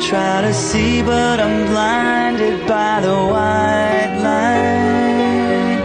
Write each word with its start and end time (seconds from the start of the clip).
try 0.00 0.40
to 0.42 0.52
see, 0.52 1.02
but 1.02 1.40
I'm 1.40 1.66
blinded 1.66 2.66
by 2.66 3.00
the 3.00 3.14
white 3.14 4.18
light. 4.22 5.78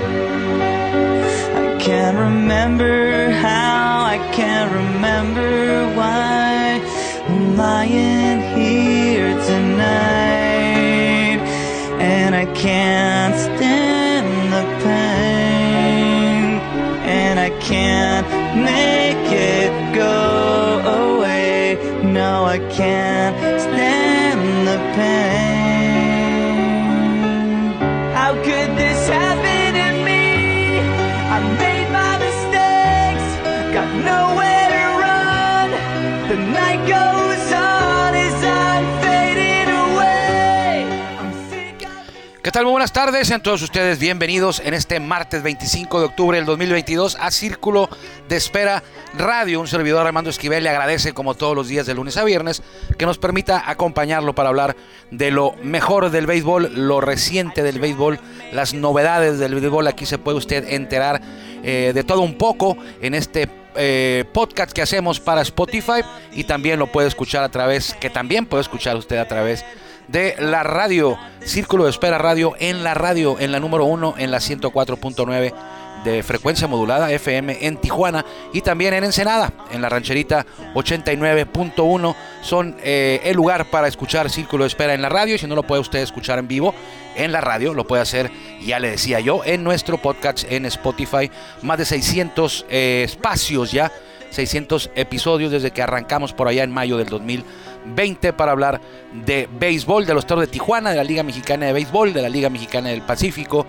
I 1.56 1.78
can't 1.80 2.18
remember 2.18 3.30
how, 3.32 4.04
I 4.06 4.18
can't 4.34 4.72
remember 4.72 5.94
why 5.96 6.82
I'm 7.28 7.56
lying 7.56 8.42
here 8.58 9.34
tonight, 9.46 11.40
and 12.00 12.36
I 12.36 12.46
can't 12.54 13.36
stand 13.36 14.54
the 14.54 14.64
pain, 14.84 16.60
and 17.06 17.40
I 17.40 17.50
can't 17.60 18.28
make 18.56 19.32
it 19.32 19.96
go 19.96 20.80
away. 21.02 21.78
No, 22.04 22.46
I 22.46 22.60
can't 22.72 23.49
¿Qué 42.50 42.54
tal? 42.54 42.64
Muy 42.64 42.72
buenas 42.72 42.94
tardes, 42.94 43.28
sean 43.28 43.44
todos 43.44 43.62
ustedes 43.62 44.00
bienvenidos 44.00 44.60
en 44.66 44.74
este 44.74 45.00
martes 45.00 45.44
25 45.44 46.00
de 46.00 46.06
octubre 46.08 46.36
del 46.36 46.48
2022 46.48 47.16
a 47.22 47.30
Círculo 47.30 47.90
de 48.28 48.38
Espera 48.38 48.82
Radio. 49.16 49.60
Un 49.60 49.68
servidor 49.68 50.08
Armando 50.08 50.32
Esquivel 50.32 50.64
le 50.64 50.72
agradece 50.72 51.14
como 51.14 51.36
todos 51.36 51.56
los 51.56 51.68
días 51.68 51.86
de 51.86 51.94
lunes 51.94 52.18
a 52.18 52.24
viernes 52.24 52.64
que 52.98 53.06
nos 53.06 53.20
permita 53.20 53.70
acompañarlo 53.70 54.34
para 54.34 54.50
hablar 54.50 54.76
de 55.12 55.30
lo 55.30 55.54
mejor 55.62 56.10
del 56.10 56.26
béisbol, 56.26 56.72
lo 56.74 57.02
reciente 57.02 57.62
del 57.62 57.78
béisbol, 57.78 58.20
las 58.52 58.74
novedades 58.74 59.38
del 59.38 59.54
béisbol. 59.54 59.86
Aquí 59.86 60.08
se 60.08 60.18
puede 60.18 60.40
usted 60.40 60.74
enterar 60.74 61.22
eh, 61.64 61.92
de 61.94 62.04
todo 62.04 62.22
un 62.22 62.36
poco 62.36 62.78
en 63.02 63.14
este 63.14 63.50
eh, 63.76 64.26
podcast 64.34 64.72
que 64.72 64.82
hacemos 64.82 65.20
para 65.20 65.42
Spotify 65.42 66.02
y 66.34 66.44
también 66.44 66.80
lo 66.80 66.88
puede 66.88 67.08
escuchar 67.08 67.44
a 67.44 67.50
través, 67.50 67.94
que 67.94 68.10
también 68.10 68.46
puede 68.46 68.62
escuchar 68.62 68.96
usted 68.96 69.18
a 69.18 69.28
través 69.28 69.64
de 70.08 70.36
la 70.40 70.64
radio, 70.64 71.18
Círculo 71.42 71.86
de 71.86 71.92
Espera 71.92 72.18
Radio, 72.18 72.56
en 72.60 72.84
la 72.84 72.94
radio, 72.94 73.40
en 73.40 73.52
la 73.52 73.60
número 73.60 73.86
uno, 73.86 74.16
en 74.18 74.32
la 74.32 74.40
104.9 74.40 75.54
de 76.04 76.24
frecuencia 76.24 76.68
modulada 76.68 77.12
FM 77.12 77.66
en 77.66 77.78
Tijuana 77.78 78.26
y 78.54 78.62
también 78.62 78.94
en 78.94 79.04
Ensenada, 79.04 79.54
en 79.72 79.82
la 79.82 79.90
rancherita 79.90 80.46
89.1. 80.74 82.16
Son 82.42 82.78
eh, 82.84 83.22
el 83.24 83.36
lugar 83.36 83.66
para 83.66 83.88
escuchar 83.88 84.30
Círculo 84.30 84.64
de 84.64 84.70
Espera 84.70 84.94
en 84.94 85.02
la 85.02 85.10
radio 85.10 85.36
y 85.36 85.38
si 85.38 85.48
no 85.48 85.56
lo 85.56 85.64
puede 85.64 85.82
usted 85.82 86.00
escuchar 86.00 86.40
en 86.40 86.48
vivo 86.48 86.74
en 87.16 87.32
la 87.32 87.42
radio, 87.42 87.74
lo 87.74 87.86
puede 87.86 88.02
hacer, 88.02 88.32
ya 88.62 88.80
le 88.80 88.92
decía 88.92 89.20
yo, 89.20 89.42
en 89.44 89.64
nuestro 89.64 89.98
podcast 89.98 90.50
en 90.50 90.66
Spotify. 90.66 91.30
Más 91.62 91.78
de 91.78 91.86
600 91.86 92.66
eh, 92.70 93.02
espacios 93.06 93.72
ya, 93.72 93.92
600 94.30 94.92
episodios 94.96 95.52
desde 95.52 95.72
que 95.72 95.82
arrancamos 95.82 96.34
por 96.34 96.48
allá 96.48 96.64
en 96.64 96.72
mayo 96.72 96.98
del 96.98 97.08
2020 97.08 98.34
para 98.34 98.52
hablar 98.52 98.80
de 99.26 99.50
béisbol, 99.60 100.06
de 100.06 100.14
los 100.14 100.26
Toros 100.26 100.44
de 100.46 100.48
Tijuana, 100.48 100.92
de 100.92 100.98
la 100.98 101.04
Liga 101.04 101.24
Mexicana 101.24 101.66
de 101.66 101.74
Béisbol, 101.74 102.14
de 102.14 102.22
la 102.22 102.30
Liga 102.30 102.50
Mexicana 102.50 102.90
del 102.90 103.02
Pacífico, 103.02 103.66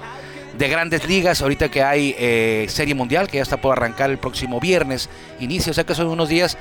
de 0.56 0.68
grandes 0.68 1.06
ligas, 1.08 1.42
ahorita 1.42 1.70
que 1.70 1.82
hay 1.82 2.14
eh, 2.18 2.66
Serie 2.68 2.94
Mundial, 2.94 3.28
que 3.28 3.38
ya 3.38 3.42
está 3.42 3.58
por 3.58 3.72
arrancar 3.72 4.10
el 4.10 4.18
próximo 4.18 4.60
viernes, 4.60 5.08
inicio, 5.38 5.70
o 5.70 5.74
sea 5.74 5.84
que 5.84 5.94
son 5.94 6.08
unos 6.08 6.28
días 6.28 6.56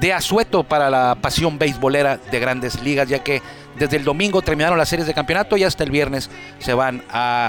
de 0.00 0.12
asueto 0.12 0.64
para 0.64 0.88
la 0.90 1.16
pasión 1.20 1.58
beisbolera 1.58 2.16
de 2.16 2.40
grandes 2.40 2.82
ligas, 2.82 3.08
ya 3.08 3.22
que 3.22 3.42
desde 3.78 3.96
el 3.96 4.04
domingo 4.04 4.42
terminaron 4.42 4.78
las 4.78 4.88
series 4.88 5.06
de 5.06 5.14
campeonato 5.14 5.56
y 5.56 5.64
hasta 5.64 5.84
el 5.84 5.90
viernes 5.90 6.30
se, 6.58 6.74
van 6.74 7.02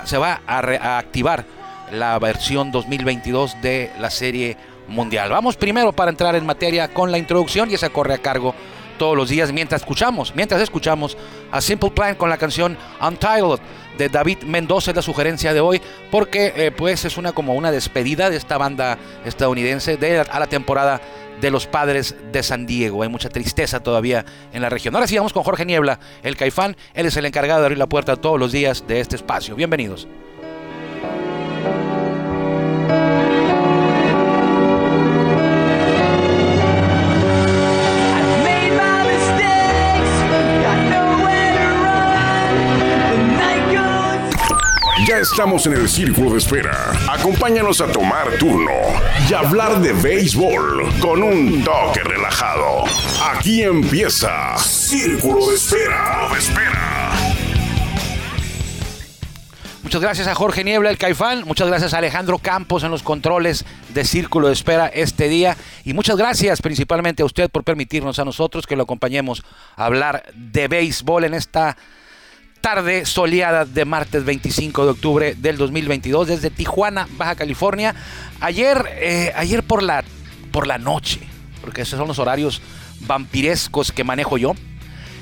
se 0.05 0.17
va 0.17 0.41
a 0.45 0.97
activar 0.97 1.45
la 1.91 2.17
versión 2.19 2.71
2022 2.71 3.61
de 3.61 3.91
la 3.99 4.09
Serie 4.09 4.57
Mundial. 4.87 5.29
Vamos 5.29 5.55
primero 5.55 5.93
para 5.93 6.11
entrar 6.11 6.35
en 6.35 6.45
materia 6.45 6.89
con 6.89 7.11
la 7.11 7.17
introducción 7.17 7.69
y 7.69 7.75
esa 7.75 7.89
corre 7.89 8.15
a 8.15 8.17
cargo 8.17 8.53
todos 9.03 9.17
los 9.17 9.27
días 9.27 9.51
mientras 9.51 9.81
escuchamos, 9.81 10.33
mientras 10.33 10.61
escuchamos 10.61 11.17
a 11.51 11.59
Simple 11.59 11.91
Plan 11.91 12.15
con 12.15 12.29
la 12.29 12.37
canción 12.37 12.77
Untitled 13.05 13.59
de 13.97 14.07
David 14.07 14.43
Mendoza 14.43 14.91
es 14.91 14.95
la 14.95 15.01
sugerencia 15.01 15.53
de 15.53 15.59
hoy 15.59 15.81
porque 16.09 16.53
eh, 16.55 16.71
pues 16.71 17.03
es 17.03 17.17
una 17.17 17.33
como 17.33 17.53
una 17.53 17.69
despedida 17.69 18.29
de 18.29 18.37
esta 18.37 18.57
banda 18.57 18.97
estadounidense 19.25 19.97
de 19.97 20.21
a 20.21 20.39
la 20.39 20.47
temporada 20.47 21.01
de 21.41 21.51
los 21.51 21.67
padres 21.67 22.15
de 22.31 22.43
San 22.43 22.65
Diego. 22.65 23.03
Hay 23.03 23.09
mucha 23.09 23.27
tristeza 23.27 23.81
todavía 23.81 24.23
en 24.53 24.61
la 24.61 24.69
región. 24.69 24.95
Ahora 24.95 25.07
sí 25.07 25.17
vamos 25.17 25.33
con 25.33 25.43
Jorge 25.43 25.65
Niebla, 25.65 25.99
el 26.23 26.37
caifán. 26.37 26.77
Él 26.93 27.05
es 27.05 27.17
el 27.17 27.25
encargado 27.25 27.59
de 27.59 27.65
abrir 27.65 27.79
la 27.79 27.87
puerta 27.87 28.15
todos 28.15 28.39
los 28.39 28.53
días 28.53 28.87
de 28.87 29.01
este 29.01 29.17
espacio. 29.17 29.53
Bienvenidos. 29.57 30.07
Estamos 45.23 45.66
en 45.67 45.73
el 45.73 45.88
círculo 45.88 46.31
de 46.31 46.38
espera. 46.38 46.91
Acompáñanos 47.09 47.79
a 47.79 47.88
tomar 47.88 48.38
turno 48.38 48.72
y 49.29 49.34
hablar 49.34 49.79
de 49.79 49.94
béisbol 49.94 51.00
con 51.00 51.23
un 51.23 51.63
toque 51.63 52.01
relajado. 52.03 52.84
Aquí 53.31 53.63
empieza 53.63 54.57
Círculo 54.57 55.47
de 55.47 55.56
Espera. 55.56 56.28
De 56.29 56.39
espera. 56.39 57.12
Muchas 59.81 60.01
gracias 60.01 60.28
a 60.28 60.35
Jorge 60.35 60.66
Niebla, 60.66 60.89
el 60.89 60.97
Caifán. 60.97 61.44
Muchas 61.45 61.69
gracias 61.69 61.94
a 61.94 62.00
Alejandro 62.00 62.38
Campos 62.38 62.83
en 62.83 62.91
los 62.91 63.01
controles 63.01 63.63
de 63.94 64.03
Círculo 64.03 64.47
de 64.47 64.53
Espera 64.53 64.88
este 64.88 65.29
día. 65.29 65.56
Y 65.85 65.94
muchas 65.94 66.17
gracias 66.17 66.62
principalmente 66.62 67.23
a 67.23 67.25
usted 67.25 67.50
por 67.50 67.63
permitirnos 67.63 68.19
a 68.19 68.25
nosotros 68.25 68.67
que 68.67 68.75
lo 68.75 68.83
acompañemos 68.83 69.44
a 69.78 69.85
hablar 69.85 70.25
de 70.35 70.67
béisbol 70.67 71.23
en 71.23 71.33
esta 71.33 71.78
tarde 72.63 73.06
soleada 73.06 73.66
de 73.66 73.84
martes 73.84 74.24
25 74.24 74.85
de 74.85 74.91
octubre 74.91 75.35
del 75.38 75.57
2022 75.57 76.29
desde 76.29 76.50
Tijuana, 76.50 77.09
Baja 77.18 77.35
California. 77.35 77.94
Ayer, 78.40 78.85
eh, 79.01 79.34
ayer 79.35 79.63
por 79.63 79.84
la, 79.84 80.06
por 80.50 80.66
la 80.66 80.78
noche, 80.78 81.19
porque 81.59 81.81
esos 81.81 82.00
son 82.00 82.07
los 82.07 82.19
horarios 82.19 82.62
vampirescos 83.01 83.91
que 83.91 84.06
manejo 84.06 84.38
yo. 84.38 84.56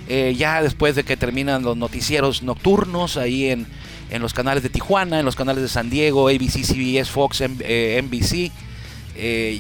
Eh, 0.08 0.36
ya 0.38 0.62
después 0.62 0.96
de 0.96 1.04
que 1.04 1.18
terminan 1.18 1.64
los 1.64 1.76
noticieros 1.76 2.44
nocturnos 2.44 3.18
ahí 3.18 3.50
en, 3.50 3.66
en 4.12 4.22
los 4.22 4.36
canales 4.36 4.62
de 4.62 4.70
Tijuana, 4.70 5.18
en 5.20 5.26
los 5.26 5.36
canales 5.36 5.64
de 5.64 5.70
San 5.70 5.90
Diego, 5.90 6.28
ABC, 6.28 6.64
CBS, 6.64 7.10
Fox, 7.10 7.42
M- 7.42 7.56
eh, 7.62 8.00
NBC, 8.04 8.52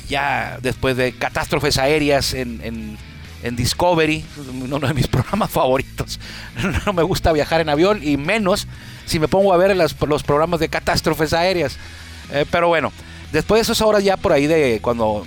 ya 0.07 0.59
después 0.61 0.95
de 0.97 1.13
catástrofes 1.13 1.79
aéreas 1.79 2.35
en, 2.35 2.61
en- 2.63 2.97
en 3.43 3.55
Discovery, 3.55 4.23
uno 4.61 4.79
de 4.79 4.93
mis 4.93 5.07
programas 5.09 5.49
favoritos. 5.51 6.19
No 6.85 6.93
me 6.93 7.03
gusta 7.03 7.31
viajar 7.31 7.61
en 7.61 7.69
avión 7.69 7.99
y 8.03 8.17
menos 8.17 8.67
si 9.05 9.19
me 9.19 9.27
pongo 9.27 9.53
a 9.53 9.57
ver 9.57 9.75
las- 9.75 9.95
los 10.01 10.23
programas 10.23 10.59
de 10.59 10.69
catástrofes 10.69 11.33
aéreas. 11.33 11.77
Eh, 12.31 12.45
pero 12.49 12.67
bueno, 12.67 12.91
después 13.31 13.59
de 13.59 13.63
esas 13.63 13.81
horas 13.81 14.03
ya 14.03 14.17
por 14.17 14.31
ahí 14.31 14.47
de 14.47 14.79
cuando 14.81 15.25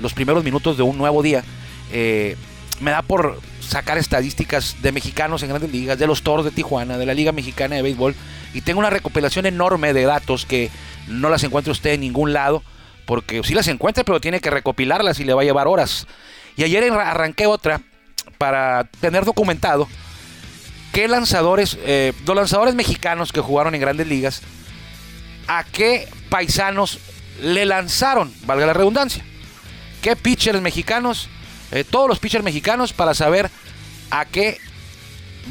los 0.00 0.14
primeros 0.14 0.42
minutos 0.44 0.76
de 0.76 0.82
un 0.82 0.96
nuevo 0.98 1.22
día, 1.22 1.44
eh, 1.92 2.36
me 2.80 2.90
da 2.90 3.02
por 3.02 3.38
sacar 3.60 3.98
estadísticas 3.98 4.76
de 4.82 4.90
mexicanos 4.90 5.42
en 5.42 5.50
grandes 5.50 5.70
ligas, 5.70 5.98
de 5.98 6.06
los 6.06 6.22
toros 6.22 6.44
de 6.44 6.50
Tijuana, 6.50 6.96
de 6.98 7.06
la 7.06 7.14
Liga 7.14 7.30
Mexicana 7.32 7.76
de 7.76 7.82
Béisbol, 7.82 8.16
y 8.54 8.62
tengo 8.62 8.80
una 8.80 8.90
recopilación 8.90 9.46
enorme 9.46 9.92
de 9.92 10.04
datos 10.04 10.44
que 10.46 10.70
no 11.06 11.28
las 11.28 11.44
encuentra 11.44 11.70
usted 11.70 11.90
en 11.92 12.00
ningún 12.00 12.32
lado, 12.32 12.62
porque 13.04 13.42
sí 13.44 13.54
las 13.54 13.68
encuentra, 13.68 14.02
pero 14.02 14.20
tiene 14.20 14.40
que 14.40 14.50
recopilarlas 14.50 15.20
y 15.20 15.24
le 15.24 15.34
va 15.34 15.42
a 15.42 15.44
llevar 15.44 15.68
horas. 15.68 16.06
Y 16.60 16.62
ayer 16.62 16.92
arranqué 16.92 17.46
otra 17.46 17.80
para 18.36 18.84
tener 19.00 19.24
documentado 19.24 19.88
qué 20.92 21.08
lanzadores, 21.08 21.78
eh, 21.86 22.12
los 22.26 22.36
lanzadores 22.36 22.74
mexicanos 22.74 23.32
que 23.32 23.40
jugaron 23.40 23.74
en 23.74 23.80
grandes 23.80 24.06
ligas, 24.06 24.42
a 25.48 25.64
qué 25.64 26.06
paisanos 26.28 26.98
le 27.40 27.64
lanzaron, 27.64 28.30
valga 28.44 28.66
la 28.66 28.74
redundancia. 28.74 29.24
¿Qué 30.02 30.16
pitchers 30.16 30.60
mexicanos? 30.60 31.30
eh, 31.72 31.82
todos 31.82 32.08
los 32.08 32.18
pitchers 32.18 32.44
mexicanos 32.44 32.92
para 32.92 33.14
saber 33.14 33.50
a 34.10 34.26
qué 34.26 34.58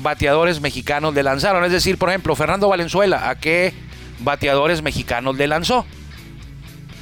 bateadores 0.04 0.62
mexicanos 0.62 1.16
le 1.16 1.24
lanzaron. 1.24 1.64
Es 1.64 1.72
decir, 1.72 1.98
por 1.98 2.10
ejemplo, 2.10 2.36
Fernando 2.36 2.70
Valenzuela, 2.70 3.32
a 3.32 3.40
qué 3.40 3.74
bateadores 4.20 4.84
mexicanos 4.84 5.36
le 5.38 5.48
lanzó. 5.48 5.88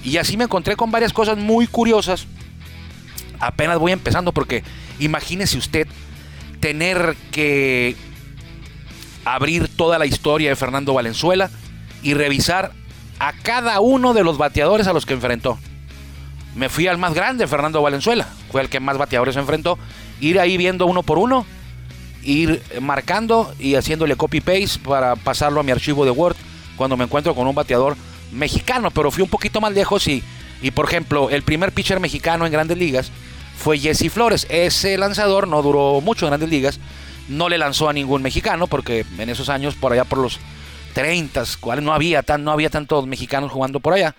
Y 0.02 0.16
así 0.16 0.38
me 0.38 0.46
encontré 0.46 0.78
con 0.78 0.92
varias 0.92 1.12
cosas 1.12 1.38
muy 1.38 1.68
curiosas. 1.68 2.26
Apenas 3.40 3.80
voy 3.80 3.92
empezando 3.92 4.32
porque 4.32 4.64
imagínese 5.00 5.58
usted 5.58 5.88
tener 6.60 7.16
que 7.32 7.96
abrir 9.26 9.68
toda 9.68 10.00
la 10.00 10.06
historia 10.06 10.50
de 10.50 10.56
Fernando 10.56 10.94
Valenzuela 10.94 11.50
y 12.02 12.14
revisar 12.14 12.72
a 13.20 13.34
cada 13.34 13.80
uno 13.80 14.14
de 14.14 14.24
los 14.24 14.38
bateadores 14.38 14.88
a 14.88 14.94
los 14.94 15.06
que 15.06 15.14
enfrentó. 15.14 15.58
Me 16.56 16.70
fui 16.70 16.88
al 16.88 16.98
más 16.98 17.14
grande, 17.14 17.46
Fernando 17.46 17.82
Valenzuela. 17.82 18.28
Fue 18.52 18.62
el 18.62 18.70
que 18.70 18.80
más 18.80 18.98
bateadores 18.98 19.36
enfrentó. 19.36 19.78
Ir 20.20 20.40
ahí 20.40 20.58
viendo 20.58 20.86
uno 20.86 21.04
por 21.04 21.20
uno 21.20 21.46
ir 22.24 22.62
marcando 22.82 23.54
y 23.60 23.76
haciéndole 23.76 24.16
copy-paste 24.16 24.80
para 24.84 25.16
pasarlo 25.16 25.60
a 25.60 25.64
mi 25.64 25.72
archivo 25.72 26.04
de 26.04 26.12
Word 26.12 26.36
cuando 26.76 26.98
me 26.98 27.06
encuentro 27.06 27.34
con 27.34 27.48
un 27.48 27.56
bateador 27.56 27.96
mexicano, 28.32 28.92
pero 28.92 29.12
fui 29.12 29.24
un 29.24 29.30
poquito 29.30 29.62
más 29.62 29.72
lejos 29.74 30.08
y, 30.08 30.22
y 30.62 30.72
por 30.72 30.86
ejemplo, 30.86 31.30
el 31.30 31.44
primer 31.44 31.72
pitcher 31.72 32.00
mexicano 32.00 32.46
en 32.46 32.52
grandes 32.52 32.78
ligas 32.78 33.12
fue 33.58 33.80
Jesse 33.80 34.10
Flores. 34.12 34.48
Ese 34.50 34.98
lanzador 34.98 35.48
no 35.48 35.62
duró 35.62 36.00
mucho 36.02 36.26
en 36.26 36.32
grandes 36.32 36.50
ligas, 36.50 36.80
no 37.28 37.50
le 37.50 37.58
lanzó 37.58 37.90
a 37.90 37.94
ningún 37.94 38.22
mexicano 38.22 38.68
porque 38.68 39.06
en 39.18 39.30
esos 39.30 39.50
años, 39.50 39.76
por 39.76 39.92
allá 39.92 40.06
por 40.06 40.20
los 40.20 40.40
30, 40.94 41.44
no 41.82 41.94
había, 41.94 42.24
tan, 42.24 42.44
no 42.44 42.52
había 42.52 42.70
tantos 42.70 43.06
mexicanos 43.08 43.52
jugando 43.52 43.80
por 43.80 43.94
allá. 43.94 44.16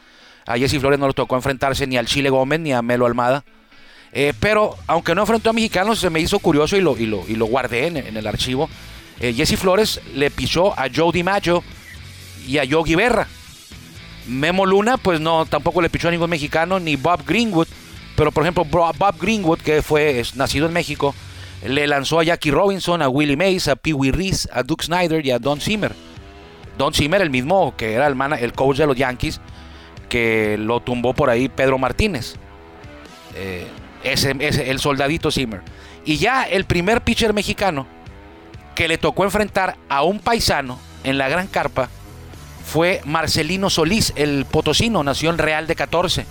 A 0.46 0.56
Jesse 0.56 0.78
Flores 0.80 0.98
no 0.98 1.06
le 1.06 1.14
tocó 1.14 1.36
enfrentarse 1.36 1.86
ni 1.86 1.96
al 1.96 2.06
Chile 2.06 2.30
Gómez 2.30 2.60
ni 2.60 2.72
a 2.72 2.82
Melo 2.82 3.06
Almada. 3.06 3.44
Eh, 4.12 4.32
pero 4.40 4.76
aunque 4.86 5.14
no 5.14 5.22
enfrentó 5.22 5.50
a 5.50 5.52
mexicanos, 5.52 5.98
se 5.98 6.10
me 6.10 6.20
hizo 6.20 6.38
curioso 6.38 6.76
y 6.76 6.80
lo, 6.80 6.96
y 6.96 7.06
lo, 7.06 7.24
y 7.28 7.36
lo 7.36 7.46
guardé 7.46 7.86
en, 7.86 8.16
el 8.16 8.26
archivo. 8.26 8.68
Eh, 9.20 9.34
Jesse 9.34 9.58
Flores 9.58 10.00
le 10.14 10.30
pisó 10.30 10.78
a 10.78 10.88
Joe 10.94 11.12
DiMaggio 11.12 11.62
y 12.46 12.58
a 12.58 12.64
Yogi 12.64 12.94
Berra. 12.94 13.26
Memo 14.26 14.66
Luna, 14.66 14.96
pues 14.96 15.20
no, 15.20 15.46
tampoco 15.46 15.82
le 15.82 15.90
pichó 15.90 16.08
a 16.08 16.10
ningún 16.10 16.30
mexicano, 16.30 16.78
ni 16.80 16.96
Bob 16.96 17.24
Greenwood. 17.26 17.68
Pero 18.18 18.32
por 18.32 18.42
ejemplo, 18.42 18.64
Bob 18.64 19.14
Greenwood, 19.20 19.60
que 19.60 19.80
fue 19.80 20.20
nacido 20.34 20.66
en 20.66 20.72
México, 20.72 21.14
le 21.64 21.86
lanzó 21.86 22.18
a 22.18 22.24
Jackie 22.24 22.50
Robinson, 22.50 23.00
a 23.00 23.08
Willie 23.08 23.36
Mays, 23.36 23.68
a 23.68 23.76
Pee 23.76 23.92
Wee 23.92 24.10
Reese, 24.10 24.48
a 24.52 24.64
Duke 24.64 24.84
Snyder 24.84 25.24
y 25.24 25.30
a 25.30 25.38
Don 25.38 25.60
Zimmer. 25.60 25.92
Don 26.76 26.92
Zimmer, 26.92 27.22
el 27.22 27.30
mismo 27.30 27.76
que 27.76 27.92
era 27.92 28.08
el, 28.08 28.20
el 28.40 28.52
coach 28.54 28.78
de 28.78 28.88
los 28.88 28.96
Yankees, 28.96 29.40
que 30.08 30.56
lo 30.58 30.80
tumbó 30.80 31.14
por 31.14 31.30
ahí 31.30 31.48
Pedro 31.48 31.78
Martínez. 31.78 32.34
Eh, 33.36 33.68
ese, 34.02 34.32
el 34.32 34.80
soldadito 34.80 35.30
Zimmer. 35.30 35.62
Y 36.04 36.16
ya 36.16 36.42
el 36.42 36.64
primer 36.64 37.02
pitcher 37.02 37.32
mexicano 37.32 37.86
que 38.74 38.88
le 38.88 38.98
tocó 38.98 39.22
enfrentar 39.22 39.76
a 39.88 40.02
un 40.02 40.18
paisano 40.18 40.80
en 41.04 41.18
la 41.18 41.28
gran 41.28 41.46
carpa 41.46 41.88
fue 42.64 43.00
Marcelino 43.04 43.70
Solís, 43.70 44.12
el 44.16 44.44
potosino, 44.44 45.04
nació 45.04 45.30
en 45.30 45.38
Real 45.38 45.68
de 45.68 45.76
14. 45.76 46.26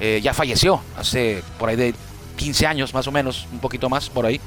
Eh, 0.00 0.20
ya 0.22 0.34
falleció 0.34 0.80
hace 0.96 1.42
por 1.58 1.68
ahí 1.68 1.76
de 1.76 1.94
15 2.36 2.66
años 2.66 2.94
más 2.94 3.06
o 3.06 3.12
menos, 3.12 3.46
un 3.52 3.58
poquito 3.58 3.88
más 3.88 4.10
por 4.10 4.26
ahí. 4.26 4.40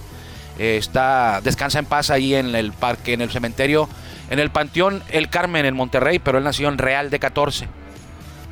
Eh, 0.57 0.77
está, 0.77 1.41
descansa 1.41 1.79
en 1.79 1.85
paz 1.85 2.09
ahí 2.09 2.33
en 2.33 2.55
el 2.55 2.71
parque, 2.71 3.13
en 3.13 3.21
el 3.21 3.29
cementerio, 3.29 3.89
en 4.29 4.39
el 4.39 4.49
Panteón 4.49 5.03
El 5.09 5.29
Carmen 5.29 5.65
en 5.65 5.75
Monterrey, 5.75 6.19
pero 6.19 6.37
él 6.37 6.43
nació 6.43 6.69
en 6.69 6.77
Real 6.77 7.09
de 7.09 7.19
14. 7.19 7.67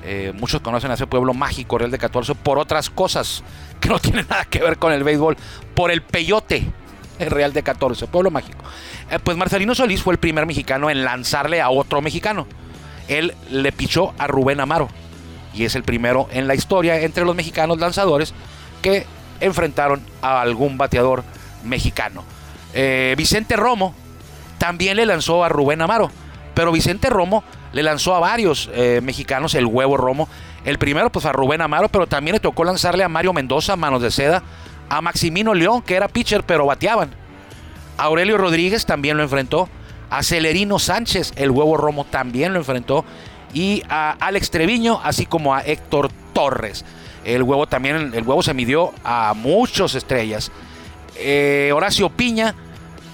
Eh, 0.06 0.34
muchos 0.36 0.62
conocen 0.62 0.92
a 0.92 0.96
ese 0.96 1.08
pueblo 1.08 1.34
mágico, 1.34 1.78
Real 1.78 1.92
de 1.92 1.98
14, 1.98 2.36
por 2.36 2.60
otras 2.60 2.90
cosas 2.90 3.44
que 3.80 3.90
no 3.90 4.00
tienen 4.00 4.26
nada 4.30 4.46
que 4.46 4.60
ver 4.60 4.78
con 4.78 4.92
el 4.92 5.04
béisbol, 5.04 5.38
por 5.76 5.92
el 5.92 6.02
peyote, 6.02 6.66
el 7.20 7.32
Real 7.32 7.54
de 7.54 7.64
14, 7.64 8.08
pueblo 8.08 8.32
mágico. 8.32 8.64
Pues 9.24 9.38
Marcelino 9.38 9.76
Solís 9.76 10.02
fue 10.02 10.14
el 10.14 10.20
primer 10.20 10.46
mexicano 10.46 10.90
en 10.90 11.04
lanzarle 11.04 11.62
a 11.62 11.70
otro 11.70 12.02
mexicano. 12.02 12.48
Él 13.08 13.34
le 13.50 13.72
pichó 13.72 14.14
a 14.18 14.28
Rubén 14.28 14.60
Amaro 14.60 14.90
y 15.54 15.66
es 15.66 15.76
el 15.76 15.84
primero 15.84 16.28
en 16.32 16.48
la 16.48 16.56
historia 16.56 17.00
entre 17.02 17.26
los 17.26 17.36
mexicanos 17.36 17.80
lanzadores 17.80 18.34
que 18.82 19.06
enfrentaron 19.40 20.02
a 20.22 20.42
algún 20.42 20.78
bateador 20.78 21.24
mexicano. 21.64 22.24
Eh, 22.74 23.14
Vicente 23.18 23.56
Romo 23.56 23.94
también 24.58 24.98
le 24.98 25.06
lanzó 25.06 25.44
a 25.44 25.50
Rubén 25.50 25.82
Amaro, 25.82 26.10
pero 26.54 26.72
Vicente 26.72 27.10
Romo 27.10 27.44
le 27.72 27.84
lanzó 27.84 28.16
a 28.16 28.20
varios 28.20 28.70
eh, 28.74 29.02
mexicanos 29.04 29.56
el 29.56 29.66
huevo 29.66 29.98
Romo. 29.98 30.30
El 30.64 30.78
primero, 30.78 31.12
pues 31.12 31.26
a 31.26 31.32
Rubén 31.32 31.62
Amaro, 31.62 31.90
pero 31.90 32.08
también 32.08 32.34
le 32.36 32.40
tocó 32.40 32.64
lanzarle 32.64 33.04
a 33.04 33.10
Mario 33.10 33.34
Mendoza, 33.34 33.76
manos 33.76 34.02
de 34.02 34.12
seda, 34.12 34.44
a 34.90 35.02
Maximino 35.02 35.54
León, 35.54 35.82
que 35.82 35.96
era 35.96 36.08
pitcher, 36.08 36.44
pero 36.44 36.66
bateaban. 36.66 37.10
A 37.98 38.04
Aurelio 38.04 38.38
Rodríguez 38.38 38.86
también 38.86 39.18
lo 39.18 39.24
enfrentó. 39.24 39.68
A 40.10 40.22
Celerino 40.22 40.78
Sánchez, 40.78 41.34
el 41.36 41.52
huevo 41.52 41.76
Romo, 41.76 42.06
también 42.06 42.54
lo 42.54 42.60
enfrentó. 42.60 43.04
Y 43.54 43.84
a 43.90 44.12
Alex 44.20 44.50
Treviño, 44.52 45.00
así 45.04 45.26
como 45.26 45.54
a 45.54 45.62
Héctor 45.62 46.10
Torres. 46.34 46.86
El 47.24 47.44
huevo 47.44 47.68
también, 47.68 48.12
el 48.14 48.24
huevo 48.24 48.44
se 48.44 48.54
midió 48.54 48.94
a 49.04 49.34
muchas 49.36 49.96
estrellas. 49.96 50.52
Eh, 51.16 51.72
Horacio 51.74 52.10
Piña, 52.10 52.56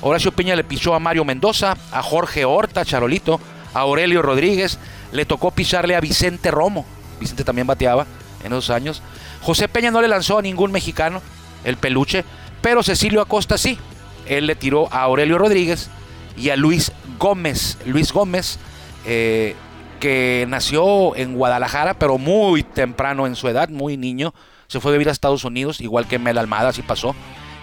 Horacio 0.01 0.31
Piña 0.31 0.55
le 0.55 0.63
pisó 0.63 0.95
a 0.95 0.99
Mario 0.99 1.25
Mendoza, 1.25 1.75
a 1.91 2.01
Jorge 2.01 2.45
Horta, 2.45 2.85
Charolito, 2.85 3.39
a 3.73 3.81
Aurelio 3.81 4.21
Rodríguez, 4.21 4.79
le 5.11 5.25
tocó 5.25 5.51
pisarle 5.51 5.95
a 5.95 6.01
Vicente 6.01 6.51
Romo. 6.51 6.85
Vicente 7.19 7.43
también 7.43 7.67
bateaba 7.67 8.07
en 8.43 8.53
esos 8.53 8.69
años. 8.69 9.01
José 9.41 9.67
Peña 9.67 9.91
no 9.91 10.01
le 10.01 10.07
lanzó 10.07 10.39
a 10.39 10.41
ningún 10.41 10.71
mexicano 10.71 11.21
el 11.63 11.77
peluche, 11.77 12.23
pero 12.61 12.83
Cecilio 12.83 13.21
Acosta 13.21 13.57
sí. 13.57 13.77
Él 14.25 14.47
le 14.47 14.55
tiró 14.55 14.91
a 14.93 15.01
Aurelio 15.01 15.37
Rodríguez 15.37 15.89
y 16.37 16.49
a 16.49 16.55
Luis 16.55 16.91
Gómez. 17.17 17.77
Luis 17.85 18.13
Gómez, 18.13 18.59
eh, 19.05 19.55
que 19.99 20.45
nació 20.47 21.15
en 21.15 21.35
Guadalajara, 21.35 21.95
pero 21.95 22.17
muy 22.17 22.63
temprano 22.63 23.27
en 23.27 23.35
su 23.35 23.47
edad, 23.47 23.69
muy 23.69 23.97
niño. 23.97 24.33
Se 24.67 24.79
fue 24.79 24.91
a 24.91 24.93
vivir 24.93 25.09
a 25.09 25.11
Estados 25.11 25.43
Unidos, 25.43 25.81
igual 25.81 26.07
que 26.07 26.19
Mel 26.19 26.37
Almada, 26.37 26.69
así 26.69 26.81
pasó. 26.81 27.15